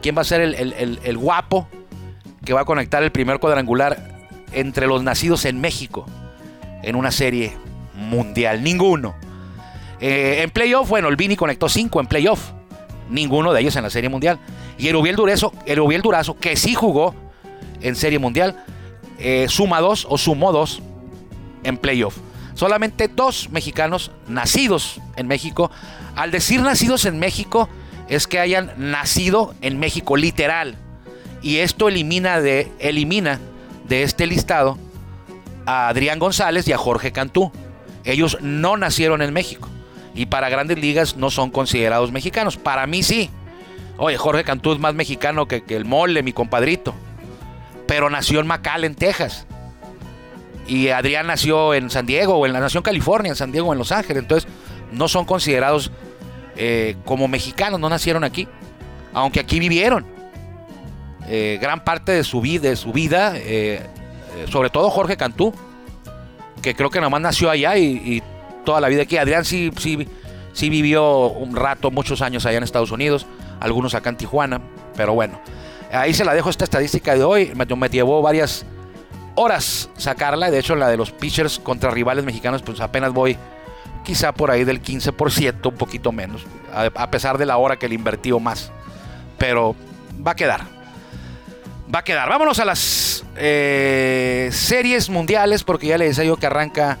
Quién 0.00 0.16
va 0.16 0.20
a 0.22 0.24
ser 0.24 0.40
el, 0.40 0.54
el- 0.54 1.00
el- 1.02 1.18
guapo 1.18 1.66
que 2.44 2.52
va 2.52 2.60
a 2.60 2.64
conectar 2.64 3.02
el 3.02 3.10
primer 3.10 3.40
cuadrangular 3.40 4.16
entre 4.52 4.86
los 4.86 5.02
nacidos 5.02 5.44
en 5.44 5.60
México 5.60 6.06
en 6.82 6.94
una 6.94 7.10
serie 7.10 7.56
mundial. 7.94 8.62
Ninguno. 8.62 9.16
Eh, 10.00 10.42
en 10.44 10.50
playoff, 10.50 10.88
bueno, 10.88 11.08
el 11.08 11.16
Vini 11.16 11.34
conectó 11.34 11.68
cinco 11.68 11.98
en 12.00 12.06
playoff. 12.06 12.52
Ninguno 13.10 13.52
de 13.52 13.60
ellos 13.60 13.76
en 13.76 13.82
la 13.82 13.90
serie 13.90 14.10
mundial. 14.10 14.38
Y 14.78 14.88
Erubiel 14.88 15.16
Durazo, 15.16 15.52
Erubiel 15.66 16.02
Durazo 16.02 16.36
que 16.36 16.56
sí 16.56 16.74
jugó 16.74 17.14
en 17.80 17.96
serie 17.96 18.18
mundial, 18.18 18.64
eh, 19.18 19.46
suma 19.48 19.80
dos 19.80 20.06
o 20.08 20.18
sumó 20.18 20.52
dos 20.52 20.82
en 21.64 21.76
playoff. 21.76 22.16
Solamente 22.54 23.08
dos 23.08 23.50
mexicanos 23.50 24.10
nacidos 24.26 25.00
en 25.16 25.28
México. 25.28 25.70
Al 26.16 26.30
decir 26.30 26.60
nacidos 26.60 27.04
en 27.04 27.18
México, 27.18 27.68
es 28.08 28.26
que 28.26 28.40
hayan 28.40 28.72
nacido 28.76 29.54
en 29.60 29.78
México, 29.78 30.16
literal. 30.16 30.76
Y 31.42 31.58
esto 31.58 31.88
elimina 31.88 32.40
de, 32.40 32.72
elimina 32.78 33.38
de 33.86 34.02
este 34.02 34.26
listado 34.26 34.78
a 35.66 35.88
Adrián 35.88 36.18
González 36.18 36.66
y 36.66 36.72
a 36.72 36.78
Jorge 36.78 37.12
Cantú. 37.12 37.52
Ellos 38.04 38.38
no 38.40 38.76
nacieron 38.76 39.22
en 39.22 39.32
México. 39.32 39.68
Y 40.14 40.26
para 40.26 40.48
grandes 40.48 40.78
ligas 40.78 41.16
no 41.16 41.30
son 41.30 41.50
considerados 41.50 42.12
mexicanos. 42.12 42.56
Para 42.56 42.86
mí 42.86 43.02
sí. 43.02 43.30
Oye, 43.96 44.16
Jorge 44.16 44.44
Cantú 44.44 44.72
es 44.72 44.78
más 44.78 44.94
mexicano 44.94 45.46
que, 45.46 45.62
el 45.68 45.84
mole, 45.84 46.22
mi 46.22 46.32
compadrito. 46.32 46.94
Pero 47.86 48.10
nació 48.10 48.40
en 48.40 48.46
McAllen, 48.46 48.94
Texas. 48.94 49.46
Y 50.66 50.88
Adrián 50.88 51.26
nació 51.26 51.74
en 51.74 51.90
San 51.90 52.06
Diego, 52.06 52.34
o 52.34 52.46
en 52.46 52.52
la 52.52 52.60
nació 52.60 52.78
en 52.78 52.84
California, 52.84 53.30
en 53.30 53.36
San 53.36 53.52
Diego, 53.52 53.72
en 53.72 53.78
Los 53.78 53.92
Ángeles. 53.92 54.22
Entonces, 54.22 54.50
no 54.92 55.08
son 55.08 55.24
considerados 55.24 55.90
eh, 56.56 56.96
como 57.04 57.28
mexicanos, 57.28 57.80
no 57.80 57.88
nacieron 57.88 58.24
aquí. 58.24 58.48
Aunque 59.14 59.40
aquí 59.40 59.58
vivieron. 59.58 60.06
Eh, 61.28 61.58
gran 61.60 61.84
parte 61.84 62.12
de 62.12 62.24
su 62.24 62.40
vida, 62.40 62.74
su 62.76 62.92
vida 62.92 63.34
eh, 63.36 63.82
sobre 64.50 64.70
todo 64.70 64.88
Jorge 64.88 65.16
Cantú, 65.16 65.52
que 66.62 66.74
creo 66.74 66.90
que 66.90 67.00
nomás 67.00 67.20
nació 67.20 67.50
allá 67.50 67.76
y 67.76 68.22
toda 68.68 68.82
la 68.82 68.88
vida 68.88 69.04
aquí. 69.04 69.16
Adrián 69.16 69.46
sí, 69.46 69.70
sí, 69.78 70.06
sí 70.52 70.68
vivió 70.68 71.30
un 71.30 71.56
rato, 71.56 71.90
muchos 71.90 72.20
años 72.20 72.44
allá 72.44 72.58
en 72.58 72.64
Estados 72.64 72.90
Unidos, 72.90 73.24
algunos 73.60 73.94
acá 73.94 74.10
en 74.10 74.18
Tijuana, 74.18 74.60
pero 74.94 75.14
bueno, 75.14 75.40
ahí 75.90 76.12
se 76.12 76.22
la 76.22 76.34
dejo 76.34 76.50
esta 76.50 76.64
estadística 76.64 77.14
de 77.14 77.24
hoy. 77.24 77.50
Me, 77.54 77.88
llevó 77.88 78.20
varias 78.20 78.66
horas 79.36 79.88
sacarla, 79.96 80.50
de 80.50 80.58
hecho 80.58 80.76
la 80.76 80.88
de 80.88 80.98
los 80.98 81.12
pitchers 81.12 81.58
contra 81.58 81.90
rivales 81.90 82.26
mexicanos, 82.26 82.60
pues 82.60 82.78
apenas 82.82 83.14
voy 83.14 83.38
quizá 84.04 84.32
por 84.32 84.50
ahí 84.50 84.64
del 84.64 84.82
15%, 84.82 85.66
un 85.66 85.74
poquito 85.74 86.12
menos, 86.12 86.44
a, 86.74 87.10
pesar 87.10 87.38
de 87.38 87.46
la 87.46 87.56
hora 87.56 87.78
que 87.78 87.88
le 87.88 87.94
invertió 87.94 88.38
más. 88.38 88.70
Pero 89.38 89.76
va 90.14 90.32
a 90.32 90.36
quedar. 90.36 90.60
Va 91.94 92.00
a 92.00 92.04
quedar. 92.04 92.28
Vámonos 92.28 92.58
a 92.58 92.66
las 92.66 93.24
eh, 93.36 94.50
series 94.52 95.08
mundiales, 95.08 95.64
porque 95.64 95.86
ya 95.86 95.96
le 95.96 96.04
decía 96.04 96.24
yo 96.24 96.36
que 96.36 96.44
arranca 96.44 96.98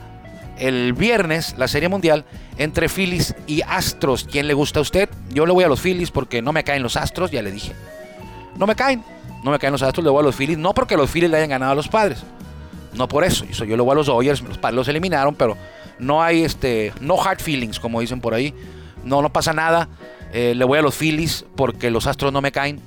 el 0.58 0.92
viernes 0.92 1.54
la 1.58 1.68
serie 1.68 1.88
mundial 1.88 2.24
entre 2.58 2.88
Phillies 2.88 3.34
y 3.46 3.62
Astros. 3.62 4.24
¿Quién 4.30 4.46
le 4.48 4.54
gusta 4.54 4.78
a 4.80 4.82
usted? 4.82 5.08
Yo 5.30 5.46
le 5.46 5.52
voy 5.52 5.64
a 5.64 5.68
los 5.68 5.80
Phillies 5.80 6.10
porque 6.10 6.42
no 6.42 6.52
me 6.52 6.64
caen 6.64 6.82
los 6.82 6.96
Astros, 6.96 7.30
ya 7.30 7.42
le 7.42 7.50
dije. 7.50 7.72
No 8.56 8.66
me 8.66 8.74
caen. 8.74 9.02
No 9.44 9.50
me 9.52 9.58
caen 9.58 9.72
los 9.72 9.82
Astros, 9.82 10.04
le 10.04 10.10
voy 10.10 10.20
a 10.20 10.24
los 10.24 10.34
Phillies. 10.34 10.58
No 10.58 10.74
porque 10.74 10.96
los 10.96 11.10
Phillies 11.10 11.30
le 11.30 11.36
hayan 11.36 11.50
ganado 11.50 11.72
a 11.72 11.74
los 11.74 11.88
padres. 11.88 12.22
No 12.94 13.06
por 13.08 13.24
eso. 13.24 13.44
Yo 13.44 13.64
le 13.76 13.82
voy 13.82 13.92
a 13.92 13.94
los 13.94 14.06
Dodgers. 14.06 14.42
Los 14.42 14.58
padres 14.58 14.76
los 14.76 14.88
eliminaron, 14.88 15.34
pero 15.34 15.56
no 15.98 16.22
hay 16.22 16.42
este. 16.42 16.92
No 17.00 17.22
hard 17.22 17.40
feelings, 17.40 17.78
como 17.78 18.00
dicen 18.00 18.20
por 18.20 18.34
ahí. 18.34 18.52
No, 19.04 19.22
no 19.22 19.32
pasa 19.32 19.52
nada. 19.52 19.88
Eh, 20.32 20.54
le 20.56 20.64
voy 20.64 20.78
a 20.78 20.82
los 20.82 20.94
Phillies 20.96 21.44
porque 21.56 21.90
los 21.90 22.06
Astros 22.06 22.32
no 22.32 22.40
me 22.40 22.50
caen. 22.52 22.80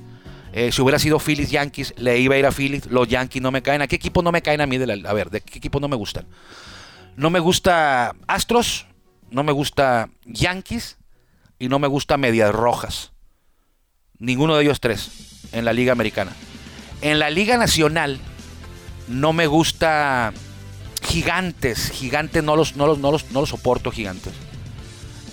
Eh, 0.52 0.70
si 0.70 0.82
hubiera 0.82 0.98
sido 0.98 1.18
Phillies 1.18 1.50
Yankees, 1.50 1.94
le 1.96 2.18
iba 2.18 2.34
a 2.34 2.38
ir 2.38 2.44
a 2.44 2.52
Phillies. 2.52 2.86
Los 2.90 3.08
Yankees 3.08 3.40
no 3.40 3.50
me 3.50 3.62
caen. 3.62 3.80
¿A 3.80 3.86
qué 3.86 3.96
equipo 3.96 4.22
no 4.22 4.30
me 4.30 4.42
caen 4.42 4.60
a 4.60 4.66
mí? 4.66 4.76
De 4.76 4.86
la- 4.86 5.08
a 5.08 5.12
ver, 5.14 5.30
¿de 5.30 5.40
qué 5.40 5.56
equipo 5.58 5.80
no 5.80 5.88
me 5.88 5.96
gustan? 5.96 6.26
No 7.16 7.30
me 7.30 7.40
gusta 7.40 8.14
Astros, 8.26 8.86
no 9.30 9.42
me 9.42 9.52
gusta 9.52 10.08
Yankees 10.24 10.98
y 11.58 11.68
no 11.68 11.78
me 11.78 11.88
gusta 11.88 12.16
Medias 12.16 12.52
Rojas. 12.54 13.12
Ninguno 14.18 14.56
de 14.56 14.64
ellos 14.64 14.80
tres 14.80 15.48
en 15.52 15.64
la 15.64 15.72
Liga 15.72 15.92
Americana. 15.92 16.32
En 17.00 17.18
la 17.18 17.30
Liga 17.30 17.56
Nacional 17.56 18.20
no 19.08 19.32
me 19.32 19.46
gusta 19.46 20.32
Gigantes. 21.02 21.90
Gigantes 21.90 22.42
no 22.42 22.56
los, 22.56 22.76
no 22.76 22.86
los, 22.86 22.98
no 22.98 23.10
los, 23.10 23.30
no 23.30 23.40
los 23.40 23.48
soporto, 23.48 23.90
Gigantes. 23.90 24.32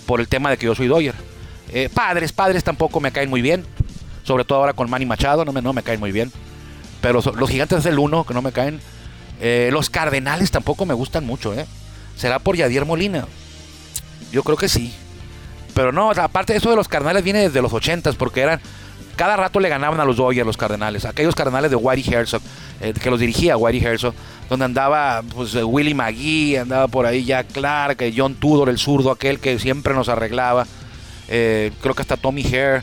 Por 0.06 0.20
el 0.20 0.28
tema 0.28 0.50
de 0.50 0.58
que 0.58 0.66
yo 0.66 0.74
soy 0.74 0.88
Doyer. 0.88 1.14
Eh, 1.72 1.88
padres, 1.92 2.32
padres 2.32 2.64
tampoco 2.64 3.00
me 3.00 3.12
caen 3.12 3.30
muy 3.30 3.42
bien. 3.42 3.64
Sobre 4.24 4.44
todo 4.44 4.58
ahora 4.58 4.72
con 4.72 4.90
Manny 4.90 5.06
Machado, 5.06 5.44
no 5.44 5.52
me, 5.52 5.62
no 5.62 5.72
me 5.72 5.82
caen 5.82 6.00
muy 6.00 6.12
bien. 6.12 6.32
Pero 7.00 7.22
los 7.22 7.50
gigantes 7.50 7.78
es 7.78 7.86
el 7.86 7.98
uno 7.98 8.24
que 8.24 8.34
no 8.34 8.42
me 8.42 8.52
caen. 8.52 8.80
Eh, 9.40 9.70
los 9.72 9.90
cardenales 9.90 10.50
tampoco 10.50 10.86
me 10.86 10.94
gustan 10.94 11.24
mucho, 11.24 11.54
¿eh? 11.54 11.66
¿Será 12.16 12.38
por 12.38 12.56
Yadier 12.56 12.84
Molina? 12.84 13.26
Yo 14.32 14.42
creo 14.42 14.56
que 14.56 14.68
sí. 14.68 14.92
Pero 15.74 15.92
no, 15.92 16.10
aparte 16.10 16.54
eso 16.54 16.70
de 16.70 16.76
los 16.76 16.88
cardenales 16.88 17.24
viene 17.24 17.40
desde 17.40 17.62
los 17.62 17.72
80 17.72 18.12
porque 18.12 18.42
eran. 18.42 18.60
Cada 19.16 19.36
rato 19.36 19.60
le 19.60 19.68
ganaban 19.68 20.00
a 20.00 20.04
los 20.06 20.16
Dodgers 20.16 20.46
los 20.46 20.56
cardenales. 20.56 21.04
Aquellos 21.04 21.34
cardenales 21.34 21.70
de 21.70 21.76
Whitey 21.76 22.14
Herzog, 22.14 22.40
eh, 22.80 22.94
que 22.94 23.10
los 23.10 23.20
dirigía 23.20 23.56
Whitey 23.56 23.84
Herzog, 23.84 24.14
donde 24.48 24.64
andaba 24.64 25.22
pues, 25.34 25.54
Willie 25.54 25.94
McGee, 25.94 26.56
andaba 26.56 26.88
por 26.88 27.04
ahí 27.04 27.24
Jack 27.24 27.52
Clark, 27.52 28.00
eh, 28.00 28.14
John 28.16 28.34
Tudor, 28.34 28.70
el 28.70 28.78
zurdo, 28.78 29.10
aquel 29.10 29.38
que 29.38 29.58
siempre 29.58 29.92
nos 29.94 30.08
arreglaba. 30.08 30.66
Eh, 31.28 31.70
creo 31.80 31.94
que 31.94 32.02
hasta 32.02 32.16
Tommy 32.16 32.44
Hare, 32.46 32.82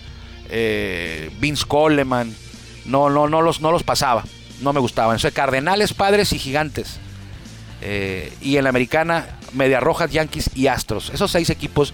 eh, 0.50 1.30
Vince 1.40 1.66
Coleman. 1.68 2.34
No, 2.86 3.10
no, 3.10 3.28
no 3.28 3.42
los, 3.42 3.60
no 3.60 3.72
los 3.72 3.84
pasaba. 3.84 4.24
No 4.62 4.74
me 4.74 4.80
gustaban. 4.80 5.16
Entonces, 5.16 5.34
Cardenales, 5.34 5.94
Padres 5.94 6.34
y 6.34 6.40
Gigantes. 6.40 7.00
Eh, 7.82 8.34
y 8.42 8.58
en 8.58 8.64
la 8.64 8.70
americana, 8.70 9.38
Media 9.54 9.80
Rojas, 9.80 10.12
Yankees 10.12 10.50
y 10.56 10.68
Astros. 10.68 11.12
Esos 11.14 11.32
seis 11.32 11.50
equipos, 11.50 11.94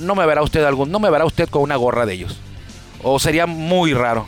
no 0.00 0.14
me 0.14 0.26
verá 0.26 0.42
usted 0.42 0.64
algún, 0.64 0.90
no 0.90 0.98
me 0.98 1.10
verá 1.10 1.24
usted 1.24 1.48
con 1.48 1.62
una 1.62 1.76
gorra 1.76 2.06
de 2.06 2.14
ellos. 2.14 2.38
O 3.02 3.18
sería 3.18 3.46
muy 3.46 3.92
raro 3.94 4.26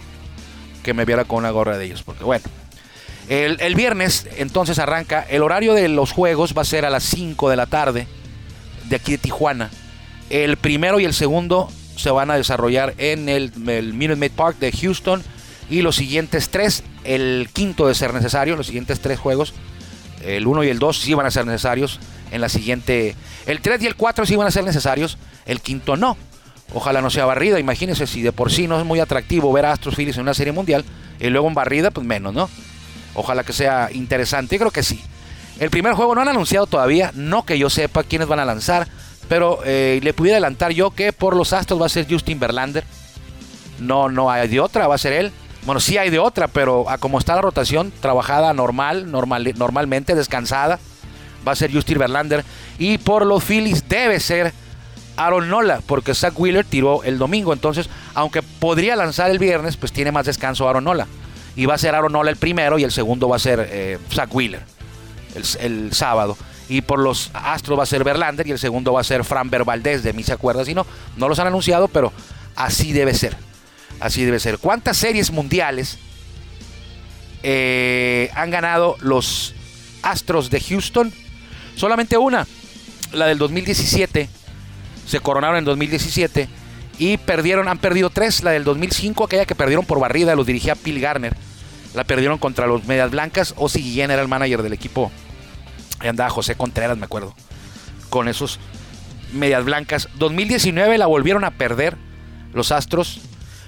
que 0.83 0.95
me 0.95 1.05
viera 1.05 1.25
con 1.25 1.39
una 1.39 1.51
gorra 1.51 1.79
de 1.79 1.87
ellos. 1.87 2.03
Porque 2.03 2.25
bueno. 2.25 2.45
El, 3.29 3.75
viernes 3.75 4.29
entonces 4.37 4.79
arranca. 4.79 5.27
El 5.29 5.43
horario 5.43 5.75
de 5.75 5.89
los 5.89 6.13
juegos 6.13 6.55
va 6.57 6.63
a 6.63 6.65
ser 6.65 6.85
a 6.85 6.91
las 6.91 7.03
5 7.05 7.51
de 7.51 7.57
la 7.57 7.67
tarde. 7.67 8.07
De 8.85 8.97
aquí 8.97 9.13
de 9.13 9.19
Tijuana. 9.19 9.71
El 10.31 10.57
primero 10.57 11.01
y 11.01 11.05
el 11.05 11.15
segundo 11.15 11.69
se 11.97 12.11
van 12.11 12.31
a 12.31 12.37
desarrollar 12.37 12.95
en 12.99 13.29
el, 13.29 13.53
el 13.69 13.95
Minute 13.95 14.19
Maid 14.19 14.33
Park 14.33 14.59
de 14.59 14.71
Houston. 14.71 15.25
Y 15.69 15.83
los 15.83 15.97
siguientes 15.97 16.49
tres, 16.49 16.85
el 17.05 17.49
quinto 17.53 17.89
de 17.89 17.95
ser 17.95 18.15
necesario, 18.15 18.57
los 18.57 18.67
siguientes 18.67 19.01
tres 19.01 19.19
juegos, 19.19 19.55
el 20.25 20.47
1 20.47 20.65
y 20.65 20.69
el 20.69 20.79
2 20.79 20.99
sí 20.99 21.15
van 21.15 21.27
a 21.27 21.31
ser 21.31 21.47
necesarios. 21.47 22.01
En 22.31 22.41
la 22.41 22.49
siguiente, 22.49 23.15
el 23.47 23.61
3 23.61 23.83
y 23.83 23.87
el 23.87 23.95
4 23.95 24.27
sí 24.27 24.37
van 24.37 24.47
a 24.47 24.51
ser 24.51 24.65
necesarios, 24.65 25.19
el 25.47 25.61
quinto 25.61 25.97
no. 25.97 26.17
Ojalá 26.75 27.01
no 27.01 27.11
sea 27.11 27.25
barrida, 27.25 27.61
imagínense 27.61 28.07
si 28.07 28.23
de 28.23 28.33
por 28.33 28.51
sí 28.51 28.67
no 28.67 28.79
es 28.79 28.85
muy 28.85 28.99
atractivo 28.99 29.53
ver 29.53 29.67
a 29.67 29.73
Astros 29.73 29.95
Phillies 29.95 30.17
en 30.17 30.23
una 30.23 30.35
serie 30.35 30.53
mundial 30.53 30.85
y 31.21 31.29
luego 31.29 31.47
en 31.47 31.55
barrida, 31.55 31.93
pues 31.93 32.05
menos, 32.05 32.35
¿no? 32.35 32.51
Ojalá 33.15 33.45
que 33.45 33.53
sea 33.53 33.89
interesante, 33.93 34.57
yo 34.57 34.61
creo 34.61 34.71
que 34.73 34.83
sí. 34.83 35.01
El 35.61 35.71
primer 35.71 35.95
juego 35.95 36.15
no 36.15 36.21
han 36.21 36.29
anunciado 36.29 36.67
todavía, 36.67 37.13
no 37.15 37.47
que 37.47 37.59
yo 37.59 37.71
sepa 37.71 38.03
quiénes 38.03 38.29
van 38.29 38.41
a 38.41 38.45
lanzar, 38.45 38.89
pero 39.29 39.61
eh, 39.65 40.01
le 40.03 40.13
pudiera 40.13 40.37
adelantar 40.37 40.73
yo 40.73 40.91
que 40.91 41.13
por 41.13 41.37
los 41.37 41.53
Astros 41.53 41.81
va 41.81 41.87
a 41.87 41.89
ser 41.89 42.07
Justin 42.11 42.39
Verlander. 42.39 42.85
No, 43.79 44.09
no 44.09 44.31
hay 44.31 44.49
de 44.49 44.61
otra, 44.61 44.87
va 44.87 44.97
a 44.97 44.99
ser 44.99 45.13
él. 45.13 45.33
Bueno, 45.67 45.81
sí 45.81 45.99
hay 45.99 46.11
de 46.11 46.21
otra, 46.21 46.47
pero 46.47 46.89
a 46.89 46.97
como 46.97 47.19
está 47.19 47.35
la 47.35 47.43
rotación, 47.43 47.93
trabajada 48.01 48.55
normal, 48.55 49.11
normal 49.11 49.53
normalmente, 49.57 50.15
descansada, 50.15 50.79
va 51.47 51.53
a 51.53 51.57
ser 51.57 51.73
Justin 51.73 51.99
Verlander. 51.99 52.45
Y 52.79 52.99
por 52.99 53.27
los 53.27 53.43
Phillies 53.43 53.89
debe 53.89 54.21
ser 54.21 54.55
Aaron 55.17 55.49
Nola, 55.49 55.81
porque 55.85 56.15
Zach 56.15 56.39
Wheeler 56.39 56.65
tiró 56.65 57.03
el 57.03 57.19
domingo. 57.19 57.53
Entonces, 57.53 57.91
aunque 58.15 58.43
podría 58.43 58.95
lanzar 58.95 59.31
el 59.31 59.41
viernes, 59.41 59.77
pues 59.77 59.91
tiene 59.91 60.13
más 60.13 60.27
descanso 60.27 60.69
Aaron 60.69 60.85
Nola. 60.85 61.09
Y 61.57 61.67
va 61.67 61.75
a 61.75 61.79
ser 61.79 61.97
Aaron 61.97 62.13
Nola 62.13 62.31
el 62.31 62.37
primero 62.37 62.79
y 62.79 62.85
el 62.85 62.93
segundo 62.93 63.29
va 63.29 63.37
a 63.37 63.41
ser 63.41 63.69
eh, 63.69 63.99
Zach 64.13 64.33
Wheeler 64.33 64.63
el, 65.61 65.93
sábado. 65.93 66.37
Y 66.69 66.83
por 66.83 66.99
los 66.99 67.31
Astros 67.33 67.79
va 67.79 67.85
a 67.85 67.87
ser 67.87 68.05
Verlander 68.05 68.47
y 68.47 68.53
el 68.53 68.59
segundo 68.59 68.93
va 68.93 69.01
a 69.01 69.05
ser 69.05 69.25
Framber 69.25 69.65
Valdez, 69.65 70.03
de 70.03 70.13
mí 70.13 70.23
se 70.23 70.33
acuerda, 70.33 70.65
si 70.65 70.75
no, 70.75 70.87
no 71.17 71.29
los 71.29 71.39
han 71.39 71.47
anunciado, 71.47 71.89
pero 71.89 72.13
así 72.57 72.93
debe 72.93 73.15
ser. 73.15 73.37
Así 74.01 74.25
debe 74.25 74.41
ser. 74.41 74.59
¿Cuántas 74.59 74.97
series 74.97 75.31
mundiales 75.31 75.99
eh, 77.43 78.31
han 78.35 78.51
ganado 78.51 78.97
los 79.01 79.55
Astros 80.03 80.51
de 80.51 80.61
Houston? 80.61 81.13
Solamente 81.77 82.17
una, 82.19 82.47
la 83.13 83.27
del 83.27 83.39
2017. 83.39 84.29
Se 85.07 85.21
coronaron 85.21 85.59
en 85.59 85.65
2017 85.65 86.49
y 86.99 87.17
perdieron, 87.19 87.69
han 87.69 87.79
perdido 87.79 88.11
tres. 88.11 88.43
La 88.43 88.51
del 88.51 88.65
2005, 88.65 89.25
aquella 89.25 89.47
que 89.47 89.55
perdieron 89.55 89.87
por 89.87 90.01
barrida, 90.01 90.35
los 90.35 90.47
dirigía 90.47 90.75
Phil 90.75 91.01
Garner. 91.01 91.37
La 91.95 92.05
perdieron 92.05 92.39
contra 92.39 92.67
los 92.67 92.85
Medias 92.85 93.11
Blancas. 93.11 93.55
Ozzy 93.57 93.81
Guillén 93.81 94.11
era 94.11 94.23
el 94.23 94.29
manager 94.29 94.63
del 94.63 94.73
equipo. 94.73 95.11
Ahí 96.01 96.09
andaba 96.09 96.29
José 96.29 96.55
Contreras, 96.55 96.99
me 96.99 97.05
acuerdo. 97.05 97.35
Con 98.11 98.29
esos 98.29 98.59
Medias 99.33 99.65
Blancas. 99.65 100.09
2019 100.17 100.99
la 100.99 101.07
volvieron 101.07 101.45
a 101.45 101.53
perder 101.53 101.97
los 102.53 102.73
Astros 102.73 103.21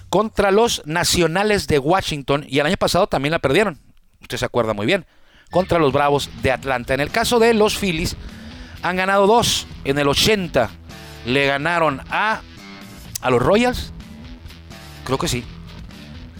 contra 0.09 0.51
los 0.51 0.83
Nacionales 0.87 1.67
de 1.67 1.79
Washington. 1.79 2.45
Y 2.49 2.59
el 2.59 2.67
año 2.67 2.77
pasado 2.77 3.07
también 3.07 3.33
la 3.33 3.39
perdieron. 3.39 3.79
Usted 4.21 4.37
se 4.37 4.45
acuerda 4.45 4.75
muy 4.75 4.87
bien. 4.87 5.07
Contra 5.51 5.79
los 5.79 5.93
Bravos 5.93 6.31
de 6.43 6.53
Atlanta. 6.53 6.95
En 6.95 7.01
el 7.01 7.11
caso 7.11 7.39
de 7.39 7.55
los 7.55 7.77
Phillies, 7.77 8.17
han 8.83 8.97
ganado 8.97 9.27
dos. 9.27 9.67
En 9.85 9.99
el 9.99 10.09
80 10.09 10.71
le 11.27 11.47
ganaron 11.47 12.01
a, 12.11 12.41
a 13.21 13.31
los 13.31 13.43
Royals. 13.43 13.93
Creo 15.05 15.19
que 15.19 15.29
sí. 15.29 15.45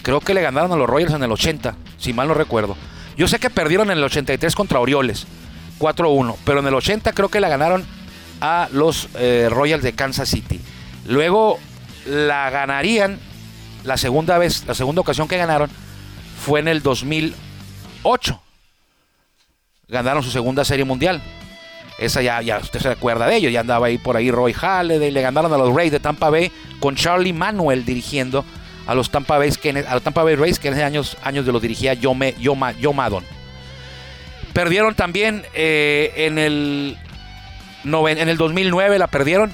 Creo 0.03 0.21
que 0.21 0.35
le 0.35 0.43
ganaron 0.43 0.73
a 0.73 0.77
los 0.77 0.89
Royals 0.89 1.15
en 1.15 1.23
el 1.23 1.33
80, 1.33 1.77
si 1.99 2.13
mal 2.13 2.29
no 2.29 2.35
recuerdo. 2.35 2.77
Yo 3.17 3.29
sé 3.29 3.39
que 3.39 3.51
perdieron 3.51 3.91
en 3.91 3.99
el 3.99 4.05
83 4.05 4.55
contra 4.55 4.79
Orioles, 4.79 5.27
4-1, 5.79 6.37
pero 6.45 6.61
en 6.61 6.67
el 6.67 6.75
80 6.75 7.13
creo 7.13 7.29
que 7.29 7.41
la 7.41 7.49
ganaron 7.49 7.85
a 8.41 8.69
los 8.73 9.09
eh, 9.17 9.49
Royals 9.51 9.83
de 9.83 9.93
Kansas 9.93 10.29
City. 10.29 10.61
Luego 11.05 11.59
la 12.07 12.49
ganarían 12.51 13.19
la 13.85 13.97
segunda 13.97 14.39
vez, 14.39 14.65
la 14.67 14.75
segunda 14.75 15.01
ocasión 15.01 15.29
que 15.29 15.37
ganaron 15.37 15.71
fue 16.45 16.61
en 16.61 16.69
el 16.69 16.83
2008. 16.83 18.41
Ganaron 19.89 20.23
su 20.23 20.31
segunda 20.31 20.65
serie 20.65 20.85
mundial. 20.85 21.23
Esa 21.99 22.23
ya, 22.23 22.41
ya 22.43 22.59
usted 22.59 22.81
se 22.81 22.89
acuerda 22.91 23.27
de 23.27 23.37
ello. 23.37 23.49
Ya 23.51 23.61
andaba 23.61 23.87
ahí 23.87 23.99
por 23.99 24.17
ahí 24.17 24.31
Roy 24.31 24.53
Halladay. 24.53 25.11
Le 25.11 25.21
ganaron 25.23 25.53
a 25.53 25.57
los 25.59 25.75
Rays 25.75 25.91
de 25.91 25.99
Tampa 26.01 26.31
Bay 26.31 26.53
con 26.81 26.95
Charlie 26.95 27.33
Manuel 27.33 27.85
dirigiendo 27.85 28.45
a 28.87 28.95
los 28.95 29.11
Tampa 29.11 29.37
Bay, 29.39 29.51
que 29.53 29.71
en- 29.71 29.87
a 29.87 29.95
los 29.95 30.03
Tampa 30.03 30.23
Bay 30.23 30.35
Rays, 30.37 30.59
que 30.59 30.69
en 30.69 30.75
esos 30.75 30.85
años, 30.87 31.17
años 31.23 31.45
de 31.47 31.53
los 31.53 31.61
dirigía 31.61 31.97
Joe 32.01 32.95
Maddon. 32.95 33.25
Perdieron 34.53 34.95
también 34.95 35.45
eh, 35.55 36.13
en, 36.17 36.39
el, 36.39 36.97
noven- 37.85 38.19
en 38.19 38.29
el 38.29 38.37
2009, 38.37 38.99
la 38.99 39.07
perdieron 39.07 39.53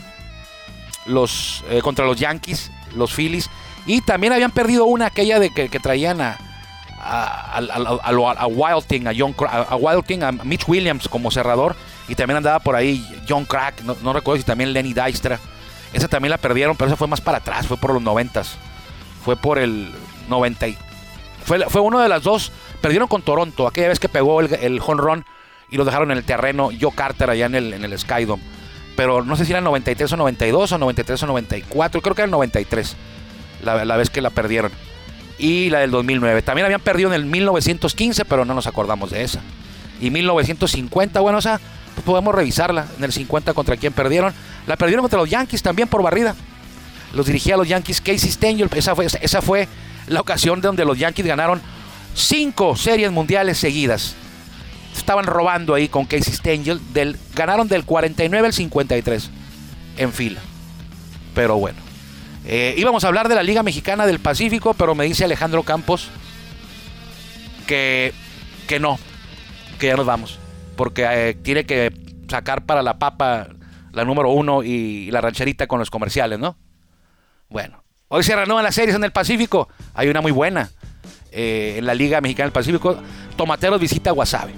los, 1.06 1.64
eh, 1.70 1.80
contra 1.82 2.04
los 2.06 2.16
Yankees, 2.18 2.70
los 2.96 3.12
Phillies. 3.12 3.50
Y 3.86 4.00
también 4.00 4.32
habían 4.32 4.50
perdido 4.50 4.86
una, 4.86 5.06
aquella 5.06 5.38
de 5.38 5.50
que, 5.50 5.68
traían 5.80 6.20
a, 6.20 6.38
a, 6.98 7.58
a- 7.58 8.46
Wild 8.46 8.84
Thing, 8.86 9.06
a, 9.06 9.12
John, 9.16 9.34
a, 9.48 9.76
Wild 9.76 10.22
a 10.22 10.32
Mitch 10.32 10.68
Williams 10.68 11.08
como 11.08 11.30
cerrador. 11.30 11.76
Y 12.08 12.14
también 12.14 12.38
andaba 12.38 12.58
por 12.60 12.76
ahí 12.76 13.04
John 13.28 13.44
Crack, 13.44 13.82
no, 13.82 14.12
recuerdo 14.12 14.38
si 14.40 14.44
también 14.46 14.72
Lenny 14.72 14.92
Dystra. 14.94 15.38
Esa 15.92 16.08
también 16.08 16.30
la 16.30 16.38
perdieron, 16.38 16.76
pero 16.76 16.88
esa 16.88 16.96
fue 16.96 17.06
más 17.08 17.20
para 17.20 17.38
atrás, 17.38 17.66
fue 17.66 17.76
por 17.76 17.92
los 17.94 18.02
noventas. 18.02 18.56
Fue 19.24 19.36
por 19.36 19.58
el 19.58 19.90
90. 20.28 20.68
y- 20.68 20.78
Fue, 21.44 21.60
fue 21.68 21.80
uno 21.80 22.00
de 22.00 22.08
las 22.08 22.22
dos. 22.22 22.52
Perdieron 22.80 23.08
con 23.08 23.22
Toronto, 23.22 23.66
aquella 23.66 23.88
vez 23.88 23.98
que 24.00 24.08
pegó 24.08 24.40
el, 24.40 24.52
el 24.54 24.80
home 24.84 25.00
run 25.02 25.24
y 25.70 25.76
lo 25.76 25.84
dejaron 25.84 26.10
en 26.10 26.18
el 26.18 26.24
terreno 26.24 26.68
Joe 26.78 26.92
Carter 26.94 27.30
allá 27.30 27.46
en 27.46 27.54
el, 27.54 27.72
en 27.74 27.84
el 27.84 27.98
Skydome. 27.98 28.42
pero 28.96 29.22
no 29.24 29.34
sé 29.36 29.44
si 29.46 29.52
era 29.52 29.60
93 29.62 30.12
o 30.12 30.16
92 30.16 30.72
o 30.72 30.78
93 30.78 31.22
o 31.22 31.26
94, 31.26 32.02
creo 32.02 32.14
que 32.14 32.20
era 32.20 32.26
el 32.26 32.30
93, 32.30 32.94
la, 33.62 33.84
la 33.84 33.96
vez 33.96 34.10
que 34.10 34.20
la 34.20 34.30
perdieron. 34.30 34.72
Y 35.38 35.70
la 35.70 35.80
del 35.80 35.90
2009. 35.90 36.42
También 36.42 36.64
habían 36.64 36.80
perdido 36.80 37.08
en 37.08 37.14
el 37.14 37.26
1915, 37.26 38.24
pero 38.24 38.44
no 38.44 38.54
nos 38.54 38.66
acordamos 38.66 39.10
de 39.10 39.22
esa. 39.22 39.40
Y 40.00 40.10
1950, 40.10 41.20
bueno, 41.20 41.38
o 41.38 41.42
sea, 41.42 41.60
pues 41.94 42.04
podemos 42.04 42.34
revisarla. 42.34 42.86
En 42.98 43.04
el 43.04 43.12
50 43.12 43.54
contra 43.54 43.76
quién 43.76 43.92
perdieron. 43.92 44.32
La 44.66 44.76
perdieron 44.76 45.02
contra 45.02 45.18
los 45.18 45.30
Yankees 45.30 45.62
también 45.62 45.88
por 45.88 46.02
barrida. 46.02 46.34
Los 47.12 47.26
dirigía 47.26 47.54
a 47.54 47.58
los 47.58 47.68
Yankees 47.68 48.00
Casey 48.00 48.30
Stengel. 48.30 48.68
Esa 48.74 48.94
fue, 48.94 49.06
esa 49.06 49.42
fue 49.42 49.68
la 50.08 50.20
ocasión 50.20 50.60
donde 50.60 50.84
los 50.84 50.98
Yankees 50.98 51.26
ganaron 51.26 51.60
cinco 52.14 52.76
series 52.76 53.10
mundiales 53.10 53.58
seguidas. 53.58 54.14
Estaban 54.96 55.26
robando 55.26 55.74
ahí 55.74 55.88
con 55.88 56.06
Casey 56.06 56.32
Stengel. 56.32 56.80
Del, 56.92 57.16
ganaron 57.34 57.68
del 57.68 57.84
49 57.84 58.46
al 58.46 58.52
53 58.52 59.30
en 59.98 60.12
fila. 60.12 60.40
Pero 61.34 61.56
bueno. 61.56 61.83
Eh, 62.46 62.74
íbamos 62.76 63.04
a 63.04 63.08
hablar 63.08 63.28
de 63.28 63.34
la 63.34 63.42
Liga 63.42 63.62
Mexicana 63.62 64.06
del 64.06 64.18
Pacífico, 64.18 64.74
pero 64.74 64.94
me 64.94 65.04
dice 65.04 65.24
Alejandro 65.24 65.62
Campos 65.62 66.10
que, 67.66 68.12
que 68.68 68.78
no, 68.78 68.98
que 69.78 69.86
ya 69.86 69.96
nos 69.96 70.06
vamos. 70.06 70.38
Porque 70.76 71.06
eh, 71.08 71.34
tiene 71.34 71.64
que 71.64 71.92
sacar 72.28 72.64
para 72.66 72.82
la 72.82 72.98
papa 72.98 73.48
la 73.92 74.04
número 74.04 74.30
uno 74.30 74.62
y 74.62 75.10
la 75.10 75.20
rancherita 75.20 75.66
con 75.66 75.78
los 75.78 75.90
comerciales, 75.90 76.38
¿no? 76.38 76.56
Bueno, 77.48 77.84
hoy 78.08 78.24
se 78.24 78.34
renuevan 78.34 78.64
las 78.64 78.74
series 78.74 78.96
en 78.96 79.04
el 79.04 79.12
Pacífico. 79.12 79.68
Hay 79.94 80.08
una 80.08 80.20
muy 80.20 80.32
buena 80.32 80.70
eh, 81.30 81.76
en 81.78 81.86
la 81.86 81.94
Liga 81.94 82.20
Mexicana 82.20 82.46
del 82.46 82.52
Pacífico. 82.52 82.98
Tomateros 83.36 83.80
visita 83.80 84.10
Guasave. 84.10 84.52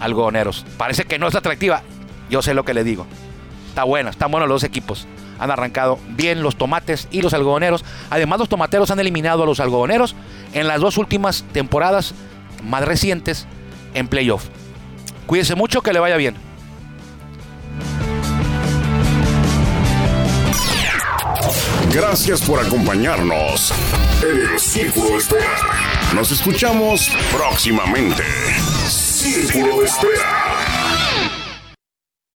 Algodoneros. 0.00 0.66
Parece 0.76 1.04
que 1.04 1.18
no 1.18 1.28
es 1.28 1.34
atractiva. 1.34 1.82
Yo 2.28 2.42
sé 2.42 2.54
lo 2.54 2.64
que 2.64 2.74
le 2.74 2.84
digo. 2.84 3.06
Está 3.68 3.84
buena, 3.84 4.10
están 4.10 4.30
buenos 4.30 4.48
los 4.48 4.62
dos 4.62 4.68
equipos. 4.68 5.06
Han 5.38 5.50
arrancado 5.50 5.98
bien 6.08 6.42
los 6.42 6.56
tomates 6.56 7.08
y 7.10 7.22
los 7.22 7.34
algodoneros. 7.34 7.84
Además, 8.10 8.38
los 8.38 8.48
tomateros 8.48 8.90
han 8.90 9.00
eliminado 9.00 9.42
a 9.42 9.46
los 9.46 9.60
algodoneros 9.60 10.14
en 10.52 10.66
las 10.66 10.80
dos 10.80 10.98
últimas 10.98 11.44
temporadas 11.52 12.14
más 12.62 12.84
recientes 12.84 13.46
en 13.94 14.08
playoff. 14.08 14.44
Cuídese 15.26 15.54
mucho, 15.54 15.82
que 15.82 15.92
le 15.92 15.98
vaya 15.98 16.16
bien. 16.16 16.36
Gracias 21.92 22.42
por 22.42 22.60
acompañarnos 22.60 23.72
en 24.22 24.52
el 24.52 24.60
Círculo 24.60 25.12
de 25.12 25.16
Espera. 25.16 26.12
Nos 26.14 26.30
escuchamos 26.30 27.10
próximamente. 27.32 28.22
Círculo 28.86 29.80
de 29.80 29.86
Espera. 29.86 30.75